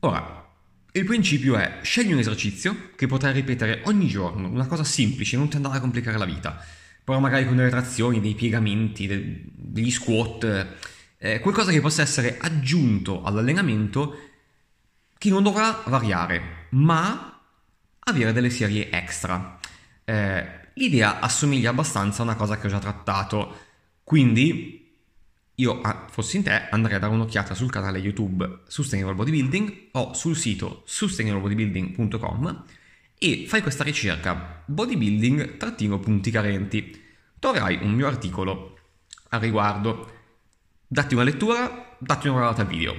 Ora, 0.00 0.48
il 0.92 1.04
principio 1.04 1.56
è 1.56 1.78
scegli 1.82 2.12
un 2.12 2.18
esercizio 2.18 2.90
che 2.96 3.06
potrai 3.06 3.32
ripetere 3.32 3.82
ogni 3.84 4.08
giorno, 4.08 4.48
una 4.48 4.66
cosa 4.66 4.82
semplice, 4.82 5.36
non 5.36 5.48
ti 5.48 5.56
andare 5.56 5.76
a 5.76 5.80
complicare 5.80 6.16
la 6.16 6.24
vita, 6.24 6.64
però 7.04 7.18
magari 7.18 7.46
con 7.46 7.56
delle 7.56 7.68
trazioni, 7.68 8.20
dei 8.20 8.34
piegamenti, 8.34 9.44
degli 9.54 9.90
squat, 9.90 10.66
eh, 11.18 11.40
qualcosa 11.40 11.70
che 11.70 11.80
possa 11.80 12.02
essere 12.02 12.38
aggiunto 12.40 13.22
all'allenamento 13.22 14.18
che 15.18 15.28
non 15.28 15.42
dovrà 15.42 15.82
variare, 15.86 16.68
ma 16.70 17.40
avere 17.98 18.32
delle 18.32 18.50
serie 18.50 18.90
extra. 18.90 19.60
Eh, 20.04 20.60
l'idea 20.74 21.20
assomiglia 21.20 21.70
abbastanza 21.70 22.22
a 22.22 22.24
una 22.24 22.36
cosa 22.36 22.58
che 22.58 22.66
ho 22.66 22.70
già 22.70 22.78
trattato, 22.78 23.54
quindi 24.02 24.79
io, 25.60 25.80
ah, 25.82 26.06
fossi 26.10 26.38
in 26.38 26.44
te, 26.44 26.68
andrei 26.70 26.96
a 26.96 26.98
dare 26.98 27.12
un'occhiata 27.12 27.54
sul 27.54 27.70
canale 27.70 27.98
YouTube 27.98 28.62
Sustainable 28.66 29.14
Bodybuilding 29.14 29.88
o 29.92 30.14
sul 30.14 30.34
sito 30.34 30.82
sustainablebodybuilding.com 30.86 32.64
e 33.18 33.44
fai 33.46 33.60
questa 33.60 33.84
ricerca 33.84 34.62
bodybuilding-punti 34.64 36.30
carenti. 36.30 37.04
Troverai 37.38 37.80
un 37.82 37.92
mio 37.92 38.06
articolo 38.06 38.78
al 39.28 39.40
riguardo 39.40 40.12
datti 40.86 41.14
una 41.14 41.24
lettura, 41.24 41.96
datti 41.98 42.28
una 42.28 42.38
guardata 42.38 42.62
al 42.62 42.68
video. 42.68 42.94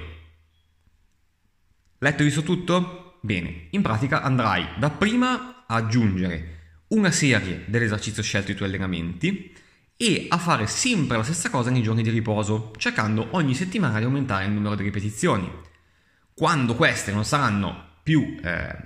Letto 1.98 2.22
e 2.22 2.24
visto 2.24 2.42
tutto? 2.42 3.18
Bene, 3.20 3.66
in 3.70 3.82
pratica 3.82 4.22
andrai 4.22 4.66
dapprima 4.78 5.64
a 5.66 5.74
aggiungere 5.74 6.60
una 6.88 7.10
serie 7.10 7.64
dell'esercizio 7.66 8.22
scelto 8.22 8.50
ai 8.50 8.56
tuoi 8.56 8.68
allenamenti 8.68 9.52
e 10.02 10.26
a 10.28 10.36
fare 10.36 10.66
sempre 10.66 11.16
la 11.16 11.22
stessa 11.22 11.48
cosa 11.48 11.70
nei 11.70 11.80
giorni 11.80 12.02
di 12.02 12.10
riposo, 12.10 12.72
cercando 12.76 13.28
ogni 13.36 13.54
settimana 13.54 14.00
di 14.00 14.04
aumentare 14.04 14.46
il 14.46 14.50
numero 14.50 14.74
di 14.74 14.82
ripetizioni. 14.82 15.48
Quando 16.34 16.74
queste 16.74 17.12
non 17.12 17.24
saranno 17.24 18.00
più 18.02 18.36
eh, 18.42 18.76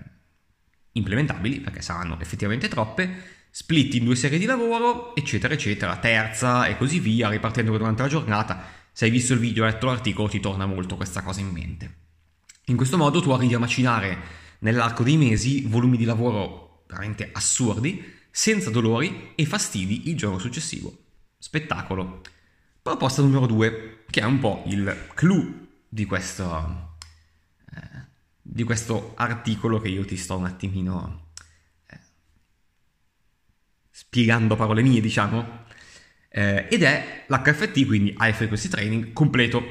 implementabili, 0.93 1.61
perché 1.61 1.81
saranno 1.81 2.21
effettivamente 2.21 2.69
troppe, 2.69 3.09
split 3.49 3.95
in 3.95 4.05
due 4.05 4.15
serie 4.15 4.39
di 4.39 4.45
lavoro, 4.45 5.17
eccetera, 5.17 5.55
eccetera, 5.55 5.97
terza 5.97 6.67
e 6.67 6.77
così 6.77 7.01
via, 7.01 7.31
ripartendo 7.31 7.75
durante 7.75 8.03
la 8.03 8.09
giornata 8.09 8.65
se 8.93 9.07
hai 9.07 9.11
visto 9.11 9.33
il 9.33 9.39
video 9.39 9.65
e 9.65 9.69
letto 9.69 9.87
l'articolo 9.87 10.29
ti 10.29 10.39
torna 10.39 10.67
molto 10.67 10.97
questa 10.97 11.23
cosa 11.23 11.41
in 11.41 11.49
mente. 11.49 11.95
In 12.67 12.77
questo 12.77 12.99
modo 12.99 13.23
tu 13.23 13.31
arrivi 13.31 13.55
a 13.55 13.59
macinare 13.59 14.19
nell'arco 14.59 15.03
dei 15.03 15.17
mesi 15.17 15.63
volumi 15.63 15.97
di 15.97 16.05
lavoro 16.05 16.85
veramente 16.87 17.31
assurdi, 17.33 18.05
senza 18.31 18.69
dolori 18.69 19.33
e 19.35 19.47
fastidi 19.47 20.11
il 20.11 20.17
giorno 20.19 20.39
successivo. 20.39 21.05
Spettacolo. 21.47 22.23
Proposta 22.83 23.23
numero 23.23 23.47
due, 23.47 24.03
che 24.11 24.21
è 24.21 24.25
un 24.25 24.41
po' 24.41 24.65
il 24.67 25.11
clou 25.15 25.69
di 25.88 26.05
questo, 26.05 26.97
eh, 27.73 28.05
di 28.43 28.65
questo 28.65 29.12
articolo 29.15 29.81
che 29.81 29.87
io 29.87 30.05
ti 30.05 30.17
sto 30.17 30.37
un 30.37 30.47
attimino 30.47 31.29
eh, 31.87 32.00
spiegando 33.93 34.57
parole 34.57 34.83
mie, 34.83 35.00
diciamo 35.00 35.67
eh, 36.31 36.67
ed 36.69 36.83
è 36.83 37.26
l'HFT, 37.29 37.87
quindi 37.87 38.17
High 38.19 38.35
Frequency 38.35 38.67
Training 38.67 39.12
completo. 39.12 39.62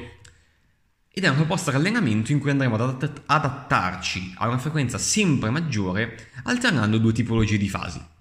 Ed 1.10 1.24
è 1.24 1.28
una 1.28 1.36
proposta 1.36 1.70
di 1.72 1.76
allenamento 1.76 2.32
in 2.32 2.38
cui 2.38 2.48
andremo 2.48 2.76
ad 2.76 2.80
adatt- 2.80 3.22
adattarci 3.26 4.36
a 4.38 4.48
una 4.48 4.56
frequenza 4.56 4.96
sempre 4.96 5.50
maggiore 5.50 6.30
alternando 6.44 6.96
due 6.96 7.12
tipologie 7.12 7.58
di 7.58 7.68
fasi. 7.68 8.14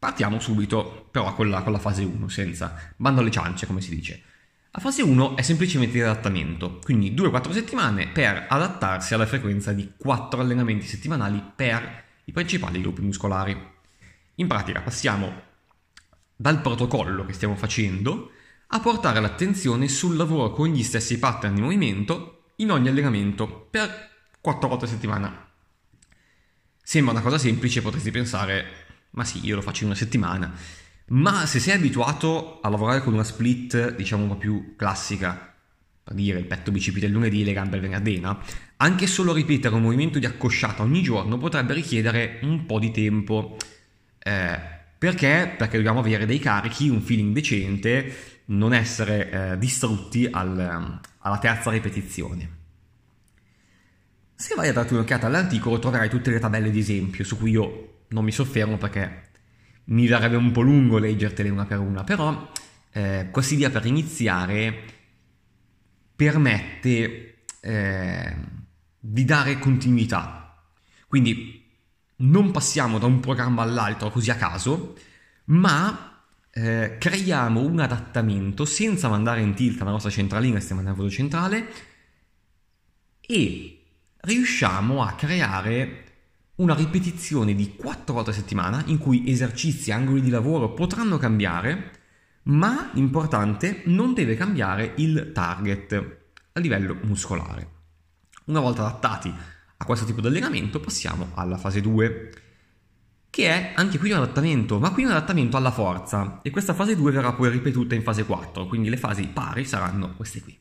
Partiamo 0.00 0.40
subito 0.40 1.08
però 1.10 1.34
con 1.34 1.50
la, 1.50 1.60
con 1.62 1.72
la 1.72 1.78
fase 1.78 2.04
1, 2.04 2.26
senza 2.28 2.94
bando 2.96 3.20
alle 3.20 3.30
ciance 3.30 3.66
come 3.66 3.82
si 3.82 3.94
dice. 3.94 4.22
La 4.70 4.80
fase 4.80 5.02
1 5.02 5.36
è 5.36 5.42
semplicemente 5.42 5.92
di 5.92 6.00
adattamento, 6.00 6.78
quindi 6.78 7.12
2-4 7.12 7.50
settimane 7.50 8.08
per 8.08 8.46
adattarsi 8.48 9.12
alla 9.12 9.26
frequenza 9.26 9.74
di 9.74 9.92
4 9.98 10.40
allenamenti 10.40 10.86
settimanali 10.86 11.42
per 11.54 12.04
i 12.24 12.32
principali 12.32 12.80
gruppi 12.80 13.02
muscolari. 13.02 13.54
In 14.36 14.46
pratica 14.46 14.80
passiamo 14.80 15.42
dal 16.34 16.62
protocollo 16.62 17.26
che 17.26 17.34
stiamo 17.34 17.54
facendo 17.54 18.30
a 18.68 18.80
portare 18.80 19.20
l'attenzione 19.20 19.86
sul 19.86 20.16
lavoro 20.16 20.52
con 20.52 20.68
gli 20.68 20.82
stessi 20.82 21.18
pattern 21.18 21.56
di 21.56 21.60
movimento 21.60 22.44
in 22.56 22.70
ogni 22.70 22.88
allenamento 22.88 23.68
per 23.70 24.08
4 24.40 24.66
volte 24.66 24.86
a 24.86 24.88
settimana. 24.88 25.46
Sembra 26.82 27.12
una 27.12 27.22
cosa 27.22 27.36
semplice, 27.36 27.82
potresti 27.82 28.10
pensare, 28.10 28.88
ma 29.10 29.24
sì, 29.24 29.44
io 29.44 29.56
lo 29.56 29.62
faccio 29.62 29.82
in 29.82 29.90
una 29.90 29.98
settimana. 29.98 30.52
Ma 31.06 31.44
se 31.46 31.58
sei 31.58 31.74
abituato 31.74 32.60
a 32.60 32.68
lavorare 32.68 33.00
con 33.02 33.14
una 33.14 33.24
split, 33.24 33.96
diciamo 33.96 34.22
un 34.22 34.28
po' 34.28 34.36
più 34.36 34.74
classica, 34.76 35.54
per 36.02 36.14
dire 36.14 36.38
il 36.38 36.46
petto 36.46 36.70
bicipite 36.70 37.06
il 37.06 37.12
lunedì 37.12 37.42
e 37.42 37.44
le 37.44 37.52
gambe 37.52 37.76
il 37.76 37.82
venerdì, 37.82 38.22
anche 38.76 39.06
solo 39.06 39.32
ripetere 39.32 39.74
un 39.74 39.82
movimento 39.82 40.18
di 40.18 40.26
accosciata 40.26 40.82
ogni 40.82 41.02
giorno 41.02 41.36
potrebbe 41.36 41.74
richiedere 41.74 42.38
un 42.42 42.64
po' 42.64 42.78
di 42.78 42.92
tempo. 42.92 43.56
Eh, 44.18 44.58
perché? 44.98 45.54
Perché 45.56 45.76
dobbiamo 45.76 45.98
avere 45.98 46.26
dei 46.26 46.38
carichi, 46.38 46.88
un 46.88 47.00
feeling 47.00 47.34
decente, 47.34 48.42
non 48.46 48.72
essere 48.72 49.30
eh, 49.30 49.58
distrutti 49.58 50.28
al, 50.30 51.00
alla 51.18 51.38
terza 51.38 51.70
ripetizione. 51.70 52.58
Se 54.34 54.54
vai 54.54 54.68
a 54.68 54.72
darti 54.72 54.94
un'occhiata 54.94 55.26
all'articolo 55.26 55.78
troverai 55.78 56.08
tutte 56.08 56.30
le 56.30 56.38
tabelle 56.38 56.70
di 56.70 56.78
esempio 56.78 57.24
su 57.24 57.36
cui 57.36 57.50
io 57.50 57.89
non 58.10 58.24
mi 58.24 58.32
soffermo 58.32 58.76
perché 58.76 59.28
mi 59.84 60.06
verrebbe 60.06 60.36
un 60.36 60.52
po' 60.52 60.60
lungo 60.60 60.98
leggertele 60.98 61.48
una 61.48 61.64
per 61.64 61.78
una, 61.78 62.04
però 62.04 62.50
eh, 62.92 63.28
questa 63.30 63.54
idea 63.54 63.70
per 63.70 63.86
iniziare 63.86 64.84
permette 66.14 67.44
eh, 67.60 68.36
di 68.98 69.24
dare 69.24 69.58
continuità. 69.58 70.62
Quindi 71.06 71.58
non 72.16 72.50
passiamo 72.50 72.98
da 72.98 73.06
un 73.06 73.20
programma 73.20 73.62
all'altro 73.62 74.10
così 74.10 74.30
a 74.30 74.36
caso, 74.36 74.96
ma 75.46 76.24
eh, 76.52 76.96
creiamo 76.98 77.60
un 77.60 77.80
adattamento 77.80 78.64
senza 78.64 79.08
mandare 79.08 79.40
in 79.40 79.54
tilt 79.54 79.80
la 79.80 79.90
nostra 79.90 80.10
centralina, 80.10 80.56
il 80.56 80.60
sistema 80.60 80.82
nervoso 80.82 81.10
centrale, 81.10 81.72
e 83.20 83.84
riusciamo 84.20 85.02
a 85.02 85.14
creare 85.14 86.04
una 86.60 86.74
ripetizione 86.74 87.54
di 87.54 87.74
4 87.74 88.14
volte 88.14 88.30
a 88.30 88.34
settimana 88.34 88.82
in 88.86 88.98
cui 88.98 89.28
esercizi 89.30 89.90
e 89.90 89.92
angoli 89.94 90.20
di 90.20 90.30
lavoro 90.30 90.72
potranno 90.72 91.16
cambiare, 91.16 91.98
ma 92.44 92.90
importante 92.94 93.82
non 93.86 94.12
deve 94.12 94.36
cambiare 94.36 94.92
il 94.96 95.30
target 95.32 96.18
a 96.52 96.60
livello 96.60 96.98
muscolare. 97.02 97.78
Una 98.46 98.60
volta 98.60 98.86
adattati 98.86 99.32
a 99.76 99.84
questo 99.84 100.04
tipo 100.04 100.20
di 100.20 100.26
allenamento, 100.26 100.80
passiamo 100.80 101.30
alla 101.34 101.56
fase 101.56 101.80
2, 101.80 102.32
che 103.30 103.48
è 103.48 103.72
anche 103.74 103.98
qui 103.98 104.10
un 104.10 104.18
adattamento, 104.18 104.78
ma 104.78 104.90
qui 104.90 105.04
un 105.04 105.12
adattamento 105.12 105.56
alla 105.56 105.70
forza, 105.70 106.40
e 106.42 106.50
questa 106.50 106.74
fase 106.74 106.94
2 106.94 107.12
verrà 107.12 107.32
poi 107.32 107.48
ripetuta 107.48 107.94
in 107.94 108.02
fase 108.02 108.24
4, 108.24 108.66
quindi 108.66 108.90
le 108.90 108.98
fasi 108.98 109.26
pari 109.28 109.64
saranno 109.64 110.14
queste 110.14 110.42
qui. 110.42 110.58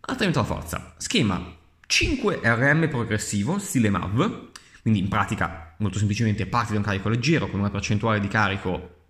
Adattamento 0.00 0.38
alla 0.38 0.48
forza, 0.48 0.94
schema 0.96 1.60
5 1.84 2.40
RM 2.42 2.88
progressivo, 2.88 3.58
stile 3.58 3.90
MAV, 3.90 4.50
quindi 4.82 5.00
in 5.00 5.08
pratica 5.08 5.74
molto 5.78 5.98
semplicemente 5.98 6.46
parti 6.46 6.72
da 6.72 6.78
un 6.78 6.84
carico 6.84 7.08
leggero 7.08 7.48
con 7.48 7.60
una 7.60 7.70
percentuale 7.70 8.20
di 8.20 8.28
carico 8.28 9.00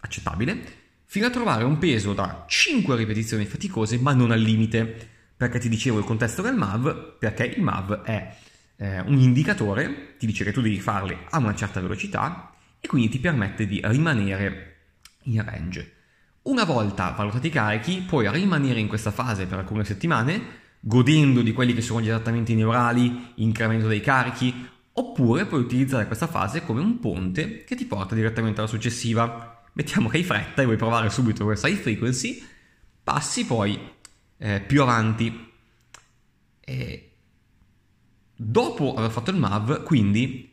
accettabile, 0.00 0.78
fino 1.06 1.26
a 1.26 1.30
trovare 1.30 1.64
un 1.64 1.78
peso 1.78 2.12
da 2.12 2.44
5 2.46 2.94
ripetizioni 2.94 3.46
faticose 3.46 3.98
ma 3.98 4.12
non 4.12 4.30
al 4.30 4.40
limite, 4.40 5.08
perché 5.36 5.58
ti 5.58 5.70
dicevo 5.70 5.98
il 5.98 6.04
contesto 6.04 6.42
del 6.42 6.54
MAV? 6.54 7.16
Perché 7.18 7.46
il 7.46 7.62
MAV 7.62 8.02
è 8.02 8.36
eh, 8.76 9.00
un 9.00 9.18
indicatore, 9.18 10.16
ti 10.18 10.26
dice 10.26 10.44
che 10.44 10.52
tu 10.52 10.60
devi 10.60 10.78
farle 10.78 11.24
a 11.30 11.38
una 11.38 11.54
certa 11.54 11.80
velocità 11.80 12.54
e 12.78 12.86
quindi 12.86 13.08
ti 13.08 13.18
permette 13.18 13.66
di 13.66 13.80
rimanere 13.82 14.76
in 15.24 15.42
range. 15.42 15.94
Una 16.42 16.64
volta 16.64 17.10
valutati 17.10 17.48
i 17.48 17.50
carichi, 17.50 18.02
puoi 18.06 18.30
rimanere 18.30 18.80
in 18.80 18.88
questa 18.88 19.10
fase 19.10 19.46
per 19.46 19.58
alcune 19.58 19.84
settimane, 19.84 20.58
godendo 20.80 21.42
di 21.42 21.52
quelli 21.52 21.74
che 21.74 21.82
sono 21.82 22.00
gli 22.00 22.08
adattamenti 22.08 22.54
neurali, 22.54 23.32
incremento 23.36 23.86
dei 23.86 24.00
carichi, 24.00 24.68
oppure 24.92 25.46
puoi 25.46 25.60
utilizzare 25.60 26.06
questa 26.06 26.26
fase 26.26 26.64
come 26.64 26.80
un 26.80 26.98
ponte 26.98 27.64
che 27.64 27.76
ti 27.76 27.84
porta 27.84 28.14
direttamente 28.14 28.60
alla 28.60 28.68
successiva. 28.68 29.62
Mettiamo 29.74 30.08
che 30.08 30.16
hai 30.16 30.24
fretta 30.24 30.62
e 30.62 30.64
vuoi 30.64 30.76
provare 30.76 31.10
subito 31.10 31.44
questa 31.44 31.68
high 31.68 31.78
frequency, 31.78 32.42
passi 33.02 33.46
poi 33.46 33.78
eh, 34.38 34.60
più 34.60 34.82
avanti. 34.82 35.48
E 36.60 37.10
dopo 38.34 38.94
aver 38.94 39.10
fatto 39.10 39.30
il 39.30 39.36
MAV, 39.36 39.82
quindi 39.84 40.48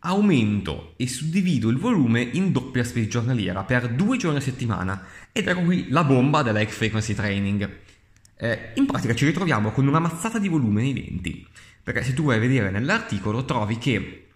aumento 0.00 0.94
e 0.96 1.08
suddivido 1.08 1.68
il 1.68 1.78
volume 1.78 2.20
in 2.20 2.52
doppia 2.52 2.84
speed 2.84 3.08
giornaliera 3.08 3.64
per 3.64 3.92
due 3.92 4.16
giorni 4.16 4.38
a 4.38 4.42
settimana 4.42 5.04
ed 5.32 5.48
ecco 5.48 5.62
qui 5.62 5.88
la 5.88 6.04
bomba 6.04 6.42
della 6.42 6.60
high 6.60 6.68
frequency 6.68 7.14
training. 7.14 7.84
Eh, 8.38 8.72
in 8.74 8.84
pratica 8.84 9.14
ci 9.14 9.24
ritroviamo 9.24 9.70
con 9.70 9.86
una 9.86 9.98
mazzata 9.98 10.38
di 10.38 10.48
volume 10.48 10.82
nei 10.82 10.92
denti, 10.92 11.46
perché 11.82 12.02
se 12.02 12.12
tu 12.12 12.24
vai 12.24 12.36
a 12.36 12.40
vedere 12.40 12.70
nell'articolo 12.70 13.44
trovi 13.44 13.78
che 13.78 14.28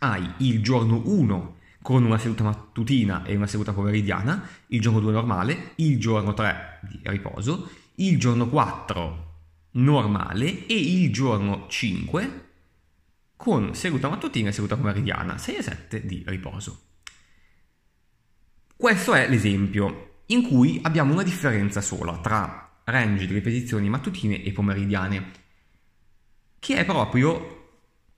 hai 0.00 0.28
il 0.38 0.62
giorno 0.62 1.02
1 1.04 1.56
con 1.80 2.04
una 2.04 2.18
seduta 2.18 2.42
mattutina 2.42 3.22
e 3.24 3.36
una 3.36 3.46
seduta 3.46 3.72
pomeridiana, 3.72 4.48
il 4.68 4.80
giorno 4.80 4.98
2 4.98 5.12
normale, 5.12 5.72
il 5.76 6.00
giorno 6.00 6.34
3 6.34 6.80
di 6.82 7.00
riposo, 7.04 7.70
il 7.96 8.18
giorno 8.18 8.48
4 8.48 9.34
normale 9.72 10.66
e 10.66 10.74
il 10.74 11.12
giorno 11.12 11.66
5 11.68 12.44
con 13.36 13.74
seduta 13.74 14.08
mattutina 14.08 14.48
e 14.48 14.52
seduta 14.52 14.76
pomeridiana, 14.76 15.38
6 15.38 15.54
e 15.54 15.62
7 15.62 16.06
di 16.06 16.24
riposo. 16.26 16.80
Questo 18.76 19.14
è 19.14 19.28
l'esempio 19.28 20.22
in 20.26 20.42
cui 20.42 20.80
abbiamo 20.82 21.12
una 21.12 21.22
differenza 21.22 21.80
sola 21.80 22.18
tra 22.18 22.65
range 22.86 23.26
di 23.26 23.34
ripetizioni 23.34 23.88
mattutine 23.88 24.42
e 24.42 24.52
pomeridiane, 24.52 25.30
che 26.58 26.76
è 26.76 26.84
proprio 26.84 27.54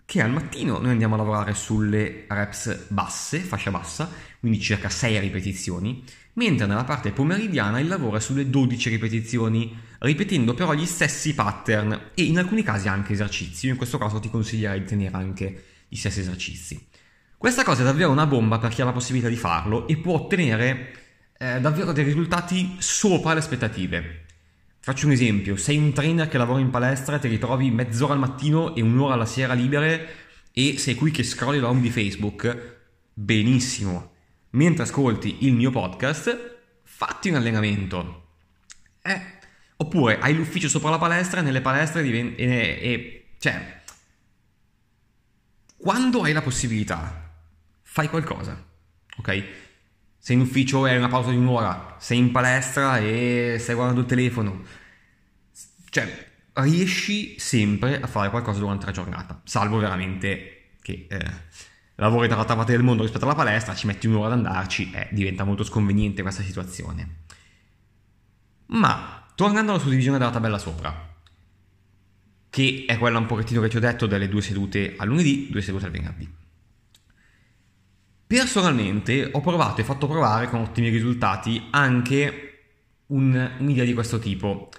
che 0.04 0.22
al 0.22 0.30
mattino 0.30 0.78
noi 0.78 0.92
andiamo 0.92 1.14
a 1.14 1.18
lavorare 1.18 1.52
sulle 1.52 2.24
reps 2.28 2.86
basse, 2.88 3.40
fascia 3.40 3.70
bassa, 3.70 4.10
quindi 4.40 4.60
circa 4.60 4.88
6 4.88 5.20
ripetizioni, 5.20 6.02
mentre 6.34 6.66
nella 6.66 6.84
parte 6.84 7.12
pomeridiana 7.12 7.78
il 7.78 7.88
lavoro 7.88 8.16
è 8.16 8.20
sulle 8.20 8.48
12 8.48 8.88
ripetizioni, 8.88 9.76
ripetendo 9.98 10.54
però 10.54 10.72
gli 10.72 10.86
stessi 10.86 11.34
pattern 11.34 12.12
e 12.14 12.22
in 12.22 12.38
alcuni 12.38 12.62
casi 12.62 12.88
anche 12.88 13.12
esercizi. 13.12 13.66
Io 13.66 13.72
in 13.72 13.78
questo 13.78 13.98
caso 13.98 14.18
ti 14.18 14.30
consiglierei 14.30 14.80
di 14.80 14.86
tenere 14.86 15.16
anche 15.16 15.64
gli 15.88 15.96
stessi 15.96 16.20
esercizi. 16.20 16.86
Questa 17.36 17.62
cosa 17.62 17.82
è 17.82 17.84
davvero 17.84 18.10
una 18.10 18.26
bomba 18.26 18.58
per 18.58 18.70
chi 18.70 18.80
ha 18.80 18.84
la 18.84 18.92
possibilità 18.92 19.28
di 19.28 19.36
farlo 19.36 19.86
e 19.86 19.96
può 19.96 20.14
ottenere 20.14 20.92
eh, 21.38 21.60
davvero 21.60 21.92
dei 21.92 22.04
risultati 22.04 22.76
sopra 22.78 23.32
le 23.32 23.40
aspettative. 23.40 24.24
Faccio 24.88 25.04
un 25.04 25.12
esempio, 25.12 25.56
sei 25.56 25.76
un 25.76 25.92
trainer 25.92 26.28
che 26.28 26.38
lavora 26.38 26.60
in 26.60 26.70
palestra, 26.70 27.16
e 27.16 27.18
ti 27.18 27.28
ritrovi 27.28 27.70
mezz'ora 27.70 28.14
al 28.14 28.18
mattino 28.18 28.74
e 28.74 28.80
un'ora 28.80 29.12
alla 29.12 29.26
sera 29.26 29.52
libere 29.52 30.08
e 30.50 30.78
sei 30.78 30.94
qui 30.94 31.10
che 31.10 31.24
scrolli 31.24 31.58
la 31.58 31.68
home 31.68 31.82
di 31.82 31.90
Facebook, 31.90 32.76
benissimo. 33.12 34.14
Mentre 34.52 34.84
ascolti 34.84 35.44
il 35.44 35.52
mio 35.52 35.70
podcast, 35.70 36.60
fatti 36.84 37.28
un 37.28 37.34
allenamento. 37.34 38.28
Eh, 39.02 39.20
oppure 39.76 40.20
hai 40.20 40.34
l'ufficio 40.34 40.70
sopra 40.70 40.88
la 40.88 40.96
palestra 40.96 41.40
e 41.40 41.42
nelle 41.42 41.60
palestre 41.60 42.02
diventi... 42.02 42.36
E, 42.36 42.48
e, 42.80 43.28
cioè, 43.36 43.82
quando 45.76 46.22
hai 46.22 46.32
la 46.32 46.40
possibilità, 46.40 47.30
fai 47.82 48.08
qualcosa, 48.08 48.66
ok? 49.18 49.44
Sei 50.16 50.34
in 50.34 50.40
ufficio 50.40 50.86
e 50.86 50.92
hai 50.92 50.96
una 50.96 51.08
pausa 51.08 51.28
di 51.28 51.36
un'ora, 51.36 51.96
sei 51.98 52.16
in 52.16 52.32
palestra 52.32 52.96
e 52.96 53.58
stai 53.60 53.74
guardando 53.74 54.00
il 54.00 54.06
telefono. 54.06 54.77
Cioè, 55.90 56.26
riesci 56.54 57.38
sempre 57.38 58.00
a 58.00 58.06
fare 58.06 58.30
qualcosa 58.30 58.58
durante 58.60 58.86
la 58.86 58.92
giornata, 58.92 59.40
salvo 59.44 59.78
veramente 59.78 60.72
che 60.82 61.06
eh, 61.08 61.30
lavori 61.96 62.28
dall'altra 62.28 62.56
parte 62.56 62.72
del 62.72 62.82
mondo 62.82 63.02
rispetto 63.02 63.24
alla 63.24 63.34
palestra, 63.34 63.74
ci 63.74 63.86
metti 63.86 64.06
un'ora 64.06 64.26
ad 64.26 64.32
andarci 64.32 64.90
e 64.92 65.08
diventa 65.12 65.44
molto 65.44 65.64
sconveniente 65.64 66.22
questa 66.22 66.42
situazione. 66.42 67.24
Ma, 68.66 69.26
tornando 69.34 69.72
alla 69.72 69.80
suddivisione 69.80 70.18
della 70.18 70.30
tabella 70.30 70.58
sopra, 70.58 71.16
che 72.50 72.84
è 72.86 72.98
quella 72.98 73.18
un 73.18 73.26
pochettino 73.26 73.60
che 73.60 73.68
ti 73.68 73.76
ho 73.76 73.80
detto 73.80 74.06
delle 74.06 74.28
due 74.28 74.42
sedute 74.42 74.94
al 74.96 75.08
lunedì, 75.08 75.48
due 75.50 75.62
sedute 75.62 75.86
al 75.86 75.90
venerdì. 75.90 76.28
Personalmente 78.26 79.30
ho 79.32 79.40
provato 79.40 79.80
e 79.80 79.84
fatto 79.84 80.06
provare 80.06 80.48
con 80.48 80.60
ottimi 80.60 80.90
risultati 80.90 81.68
anche 81.70 82.48
un, 83.06 83.56
un'idea 83.58 83.84
di 83.84 83.94
questo 83.94 84.18
tipo. 84.18 84.70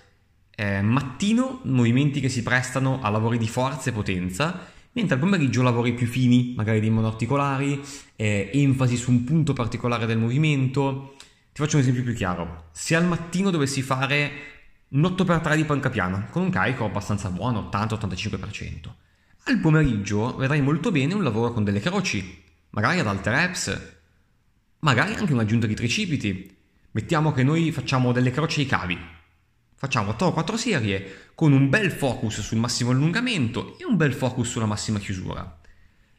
Eh, 0.60 0.82
mattino 0.82 1.62
movimenti 1.64 2.20
che 2.20 2.28
si 2.28 2.44
prestano 2.44 3.00
a 3.02 3.08
lavori 3.08 3.38
di 3.38 3.48
forza 3.48 3.90
e 3.90 3.94
potenza, 3.94 4.68
mentre 4.92 5.14
al 5.14 5.22
pomeriggio 5.22 5.62
lavori 5.62 5.94
più 5.94 6.06
fini, 6.06 6.54
magari 6.54 6.82
dei 6.82 6.90
monoarticolari, 6.90 7.82
eh, 8.18 8.50
enfasi 8.54 8.98
su 8.98 9.10
un 9.10 9.24
punto 9.24 9.54
particolare 9.54 10.06
del 10.06 10.18
movimento. 10.18 11.16
Ti 11.54 11.62
faccio 11.62 11.78
un 11.78 11.84
esempio 11.84 12.04
più 12.04 12.14
chiaro. 12.14 12.66
Se 12.74 12.94
al 12.94 13.06
mattino 13.06 13.52
dovessi 13.52 13.82
fare 13.82 14.32
un 14.90 15.04
8x3 15.04 15.56
di 15.56 15.64
panca 15.64 15.90
piana, 15.90 16.28
con 16.30 16.42
un 16.42 16.50
carico 16.50 16.84
abbastanza 16.84 17.30
buono, 17.30 17.70
80-85%, 17.72 18.94
al 19.46 19.60
pomeriggio 19.60 20.36
vedrai 20.36 20.60
molto 20.60 20.92
bene 20.92 21.14
un 21.14 21.24
lavoro 21.24 21.54
con 21.54 21.64
delle 21.64 21.80
croci, 21.80 22.44
magari 22.72 23.00
ad 23.00 23.08
alte 23.08 23.30
reps, 23.30 23.94
magari 24.80 25.16
anche 25.16 25.32
un'aggiunta 25.32 25.68
di 25.68 25.74
tricipiti. 25.74 26.54
Mettiamo 26.92 27.32
che 27.32 27.44
noi 27.44 27.72
facciamo 27.72 28.12
delle 28.12 28.32
croci 28.32 28.60
ai 28.60 28.66
cavi. 28.66 29.18
Facciamo 29.80 30.18
3 30.18 30.28
o 30.28 30.34
4 30.34 30.58
serie 30.58 31.30
con 31.34 31.54
un 31.54 31.70
bel 31.70 31.90
focus 31.90 32.42
sul 32.42 32.58
massimo 32.58 32.92
allungamento 32.92 33.80
e 33.80 33.86
un 33.86 33.96
bel 33.96 34.14
focus 34.14 34.50
sulla 34.50 34.66
massima 34.66 35.00
chiusura. 35.00 35.62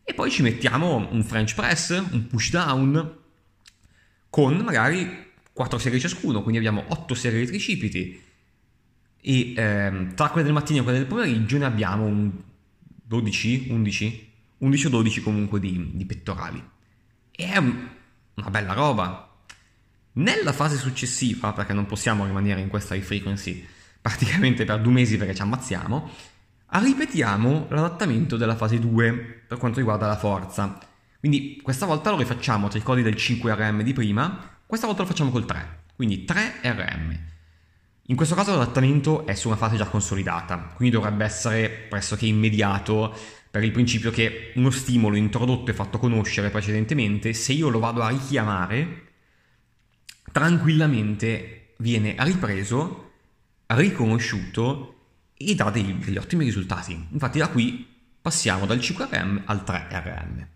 E 0.03 0.15
poi 0.15 0.31
ci 0.31 0.41
mettiamo 0.41 1.07
un 1.11 1.23
French 1.23 1.55
press, 1.55 1.91
un 1.91 2.27
push 2.27 2.49
down, 2.49 3.19
con 4.31 4.57
magari 4.57 5.29
4 5.53 5.79
serie 5.79 6.01
ciascuno, 6.01 6.41
quindi 6.41 6.57
abbiamo 6.57 6.85
8 6.89 7.15
serie 7.15 7.41
di 7.41 7.47
tricipiti. 7.47 8.23
E 9.21 9.53
ehm, 9.55 10.15
tra 10.15 10.31
quelle 10.31 10.47
del 10.47 10.55
mattino 10.55 10.81
e 10.81 10.83
quelle 10.83 10.99
del 10.99 11.07
pomeriggio 11.07 11.59
ne 11.59 11.67
abbiamo 11.67 12.07
un 12.07 12.33
12, 13.05 13.67
11 13.69 14.29
11 14.61 14.87
o 14.87 14.91
12 14.91 15.21
comunque 15.21 15.61
di, 15.61 15.91
di 15.93 16.05
pettorali. 16.07 16.63
È 17.31 17.59
una 17.59 18.51
bella 18.51 18.73
roba. 18.73 19.30
Nella 20.21 20.53
fase 20.53 20.77
successiva, 20.77 21.55
perché 21.55 21.73
non 21.73 21.87
possiamo 21.87 22.27
rimanere 22.27 22.61
in 22.61 22.69
questa 22.69 22.95
high 22.95 23.03
frequency 23.03 23.67
praticamente 24.03 24.67
per 24.67 24.79
due 24.81 24.93
mesi 24.93 25.17
perché 25.17 25.35
ci 25.35 25.41
ammazziamo, 25.41 26.11
ripetiamo 26.69 27.67
l'adattamento 27.71 28.37
della 28.37 28.55
fase 28.55 28.79
2 28.79 29.45
per 29.49 29.57
quanto 29.57 29.79
riguarda 29.79 30.07
la 30.07 30.19
forza. 30.19 30.79
Quindi 31.19 31.59
questa 31.63 31.87
volta 31.87 32.11
lo 32.11 32.19
rifacciamo 32.19 32.69
tra 32.69 32.79
i 32.79 32.83
codi 32.83 33.01
del 33.01 33.15
5RM 33.15 33.81
di 33.81 33.95
prima, 33.95 34.59
questa 34.67 34.87
volta 34.87 35.03
lo 35.03 35.09
facciamo 35.09 35.31
col 35.31 35.47
3, 35.47 35.85
quindi 35.97 36.27
3RM. 36.29 37.19
In 38.09 38.17
questo 38.17 38.35
caso 38.35 38.51
l'adattamento 38.51 39.27
è 39.27 39.35
su 39.35 39.49
una 39.49 39.57
fase 39.57 39.77
già 39.77 39.87
consolidata, 39.87 40.73
quindi 40.75 40.95
dovrebbe 40.95 41.25
essere 41.25 41.71
pressoché 41.71 42.27
immediato 42.27 43.17
per 43.51 43.65
il 43.65 43.71
principio 43.71 44.11
che 44.11 44.53
uno 44.57 44.71
stimolo 44.71 45.17
introdotto 45.17 45.71
e 45.71 45.75
fatto 45.75 45.99
conoscere 45.99 46.51
precedentemente, 46.51 47.33
se 47.33 47.53
io 47.53 47.71
lo 47.71 47.79
vado 47.79 48.03
a 48.03 48.09
richiamare, 48.09 49.09
tranquillamente 50.33 51.75
viene 51.79 52.15
ripreso, 52.19 53.13
riconosciuto 53.67 54.95
e 55.37 55.55
dà 55.55 55.71
degli, 55.71 55.93
degli 55.95 56.17
ottimi 56.17 56.45
risultati. 56.45 57.07
Infatti 57.11 57.39
da 57.39 57.49
qui 57.49 57.87
passiamo 58.21 58.67
dal 58.67 58.79
5RM 58.79 59.43
al 59.45 59.63
3RM. 59.67 60.47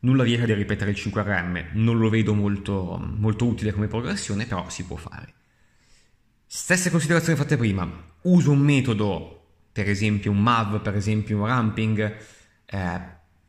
Nulla 0.00 0.22
vieta 0.22 0.44
di 0.44 0.52
ripetere 0.52 0.90
il 0.90 0.96
5RM, 0.98 1.70
non 1.72 1.98
lo 1.98 2.08
vedo 2.08 2.34
molto, 2.34 3.00
molto 3.16 3.46
utile 3.46 3.72
come 3.72 3.88
progressione, 3.88 4.46
però 4.46 4.68
si 4.68 4.84
può 4.84 4.96
fare. 4.96 5.34
Stesse 6.46 6.90
considerazioni 6.90 7.38
fatte 7.38 7.56
prima, 7.56 7.88
uso 8.22 8.50
un 8.50 8.60
metodo 8.60 9.34
per 9.72 9.88
esempio 9.88 10.30
un 10.30 10.38
MAV, 10.38 10.80
per 10.80 10.96
esempio 10.96 11.38
un 11.38 11.46
ramping, 11.46 12.16
eh, 12.66 13.00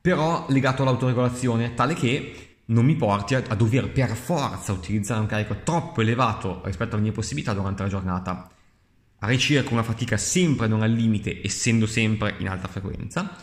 però 0.01 0.45
legato 0.49 0.83
all'autoregolazione, 0.83 1.73
tale 1.73 1.93
che 1.93 2.48
non 2.69 2.85
mi 2.85 2.95
porti 2.95 3.35
a, 3.35 3.43
a, 3.47 3.55
dover 3.55 3.91
per 3.91 4.15
forza 4.15 4.71
utilizzare 4.71 5.19
un 5.19 5.25
carico 5.27 5.61
troppo 5.63 6.01
elevato 6.01 6.61
rispetto 6.65 6.95
alle 6.95 7.03
mie 7.03 7.11
possibilità 7.11 7.53
durante 7.53 7.83
la 7.83 7.89
giornata. 7.89 8.49
Ricerco 9.19 9.73
una 9.73 9.83
fatica 9.83 10.17
sempre 10.17 10.67
non 10.67 10.81
al 10.81 10.91
limite, 10.91 11.41
essendo 11.43 11.85
sempre 11.85 12.35
in 12.39 12.47
alta 12.47 12.67
frequenza, 12.67 13.35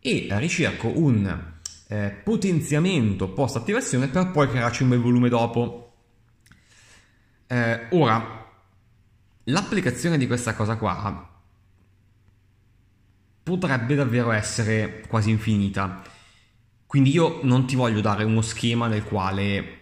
e 0.00 0.26
ricerco 0.30 0.88
un 0.98 1.52
eh, 1.88 2.10
potenziamento 2.24 3.28
post 3.28 3.56
attivazione 3.56 4.08
per 4.08 4.30
poi 4.30 4.48
crearci 4.48 4.82
un 4.84 4.88
bel 4.88 5.00
volume 5.00 5.28
dopo. 5.28 5.92
Eh, 7.46 7.86
ora, 7.90 8.46
l'applicazione 9.44 10.16
di 10.16 10.26
questa 10.26 10.54
cosa 10.54 10.76
qua 10.76 11.28
potrebbe 13.42 13.94
davvero 13.94 14.30
essere 14.30 15.04
quasi 15.08 15.30
infinita. 15.30 16.02
Quindi 16.90 17.12
io 17.12 17.38
non 17.44 17.68
ti 17.68 17.76
voglio 17.76 18.00
dare 18.00 18.24
uno 18.24 18.40
schema 18.40 18.88
nel 18.88 19.04
quale 19.04 19.78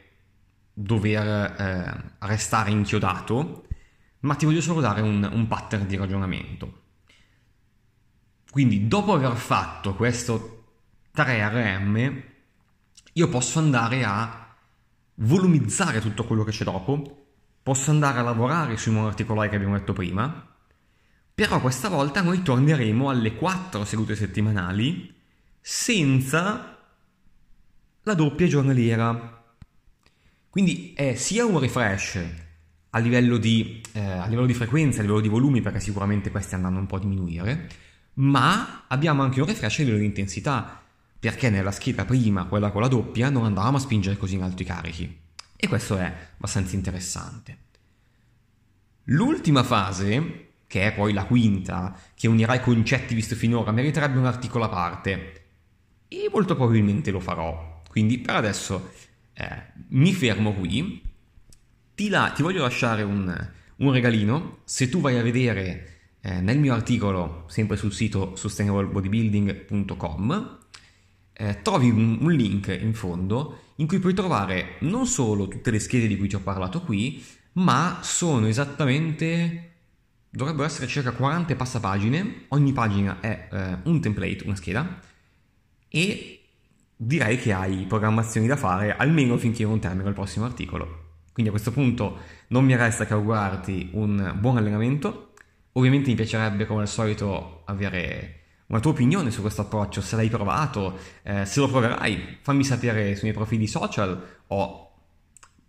dover 0.75 1.27
eh, 1.59 2.12
restare 2.18 2.71
inchiodato, 2.71 3.66
ma 4.21 4.35
ti 4.35 4.44
voglio 4.44 4.61
solo 4.61 4.83
dare 4.83 5.01
un, 5.01 5.27
un 5.33 5.47
pattern 5.47 5.87
di 5.87 5.97
ragionamento. 5.97 6.83
Quindi 8.51 8.88
dopo 8.88 9.14
aver 9.14 9.37
fatto 9.37 9.94
questo 9.94 10.64
3RM, 11.16 12.23
io 13.14 13.29
posso 13.31 13.59
andare 13.59 14.05
a 14.05 14.55
volumizzare 15.14 16.03
tutto 16.03 16.25
quello 16.25 16.44
che 16.44 16.51
c'è 16.51 16.64
dopo, 16.64 17.29
posso 17.62 17.90
andare 17.90 18.18
a 18.18 18.23
lavorare 18.23 18.77
sui 18.77 18.92
monoarticolari 18.92 19.49
che 19.49 19.57
abbiamo 19.57 19.79
detto 19.79 19.94
prima, 19.94 20.47
però 21.35 21.59
questa 21.59 21.88
volta 21.88 22.21
noi 22.21 22.42
torneremo 22.42 23.09
alle 23.09 23.35
4 23.35 23.87
sedute 23.87 24.14
settimanali 24.14 25.16
senza 25.59 26.77
la 28.09 28.14
doppia 28.14 28.47
giornaliera. 28.47 29.44
Quindi 30.49 30.94
è 30.97 31.14
sia 31.14 31.44
un 31.44 31.59
refresh 31.59 32.18
a 32.90 32.99
livello, 32.99 33.37
di, 33.37 33.83
eh, 33.92 34.01
a 34.01 34.27
livello 34.27 34.47
di 34.47 34.55
frequenza, 34.55 35.01
a 35.01 35.03
livello 35.03 35.21
di 35.21 35.29
volumi, 35.29 35.61
perché 35.61 35.79
sicuramente 35.79 36.31
questi 36.31 36.55
andranno 36.55 36.79
un 36.79 36.87
po' 36.87 36.97
a 36.97 37.01
diminuire, 37.01 37.68
ma 38.14 38.85
abbiamo 38.88 39.23
anche 39.23 39.40
un 39.40 39.47
refresh 39.47 39.81
a 39.81 39.83
livello 39.83 39.99
di 39.99 40.07
intensità, 40.07 40.83
perché 41.21 41.51
nella 41.51 41.71
scheda 41.71 42.07
prima, 42.07 42.47
quella 42.47 42.71
con 42.71 42.81
la 42.81 42.88
doppia, 42.88 43.29
non 43.29 43.44
andavamo 43.44 43.77
a 43.77 43.81
spingere 43.81 44.16
così 44.16 44.37
in 44.37 44.42
alto 44.42 44.62
i 44.62 44.64
carichi. 44.64 45.21
E 45.55 45.68
questo 45.68 45.99
è 45.99 46.12
abbastanza 46.37 46.77
interessante. 46.77 47.59
L'ultima 49.05 49.62
fase, 49.62 50.53
che 50.66 50.87
è 50.87 50.94
poi 50.94 51.12
la 51.12 51.25
quinta, 51.25 51.94
che 52.14 52.27
unirà 52.27 52.55
i 52.55 52.61
concetti 52.61 53.14
visto 53.14 53.35
finora, 53.35 53.71
meriterebbe 53.71 54.18
un 54.18 54.27
articolo 54.27 54.64
a 54.64 54.68
parte. 54.68 55.42
E 56.09 56.31
molto 56.33 56.57
probabilmente 56.57 57.11
lo 57.11 57.21
farò. 57.21 57.78
Quindi 57.99 58.19
per 58.19 58.37
adesso 58.37 58.93
eh, 59.35 59.73
mi 59.89 60.13
fermo 60.13 60.55
qui. 60.55 61.03
Ti, 61.97 62.09
la, 62.09 62.31
ti 62.33 62.43
voglio 62.43 62.63
lasciare 62.63 63.03
un, 63.03 63.51
un, 63.77 63.93
regalino. 63.93 64.59
Se 64.63 64.89
tu 64.89 65.01
vai 65.01 65.19
a 65.19 65.23
vedere 65.23 66.13
eh, 66.21 66.41
nel 66.41 66.61
mio 66.61 66.75
articolo, 66.75 67.43
sempre 67.49 67.77
sul 67.77 67.93
sito 67.93 68.37
sustainablebodybuilding.com, 68.37 70.59
eh, 71.33 71.59
trovi 71.61 71.91
un, 71.91 72.19
un 72.21 72.31
link 72.31 72.69
in 72.81 72.95
fondo 72.95 73.63
in 73.79 73.89
cui 73.89 73.99
puoi 73.99 74.15
trovare 74.15 74.77
non 74.83 75.05
solo 75.05 75.49
tutte 75.49 75.73
le 75.73 75.81
schede 75.81 76.07
di 76.07 76.17
cui 76.17 76.29
ti 76.29 76.37
ho 76.37 76.41
parlato 76.41 76.83
qui, 76.83 77.21
ma 77.55 77.99
sono 78.03 78.47
esattamente 78.47 79.73
dovrebbero 80.31 80.67
essere 80.67 80.87
circa 80.87 81.11
40 81.11 81.57
passapagine, 81.57 82.45
ogni 82.51 82.73
pagina 82.73 83.19
è 83.19 83.49
eh, 83.51 83.79
un 83.83 84.01
template, 84.01 84.45
una 84.45 84.55
scheda, 84.55 85.01
e 85.89 86.38
direi 87.01 87.39
che 87.39 87.53
hai 87.53 87.87
programmazioni 87.87 88.49
da 88.49 88.57
fare 88.57 88.97
almeno 88.97 89.37
finché 89.37 89.63
non 89.63 89.79
termino 89.79 90.09
il 90.09 90.15
prossimo 90.15 90.45
articolo. 90.45 91.07
Quindi 91.33 91.49
a 91.49 91.55
questo 91.55 91.71
punto 91.71 92.19
non 92.49 92.65
mi 92.65 92.75
resta 92.75 93.07
che 93.07 93.13
augurarti 93.13 93.91
un 93.93 94.37
buon 94.41 94.57
allenamento. 94.57 95.35
Ovviamente 95.73 96.11
mi 96.11 96.17
piacerebbe 96.17 96.67
come 96.67 96.81
al 96.81 96.89
solito 96.89 97.63
avere 97.67 98.35
una 98.67 98.81
tua 98.81 98.91
opinione 98.91 99.31
su 99.31 99.41
questo 99.41 99.63
approccio, 99.63 100.01
se 100.01 100.17
l'hai 100.17 100.29
provato, 100.29 100.99
eh, 101.23 101.47
se 101.47 101.61
lo 101.61 101.69
proverai, 101.69 102.39
fammi 102.43 102.65
sapere 102.65 103.15
sui 103.15 103.29
miei 103.29 103.35
profili 103.35 103.69
social 103.69 104.41
o 104.49 104.91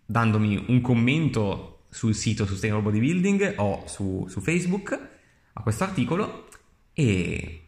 dandomi 0.04 0.64
un 0.66 0.80
commento 0.80 1.84
sul 1.88 2.14
sito 2.16 2.44
Sustainable 2.44 2.90
Bodybuilding 2.90 3.54
o 3.58 3.84
su, 3.86 4.26
su 4.28 4.40
Facebook 4.40 5.08
a 5.52 5.62
questo 5.62 5.84
articolo 5.84 6.48
e 6.92 7.62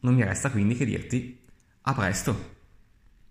non 0.00 0.14
mi 0.14 0.22
resta 0.22 0.50
quindi 0.50 0.76
che 0.76 0.84
dirti 0.84 1.44
a 1.82 1.94
presto. 1.94 2.58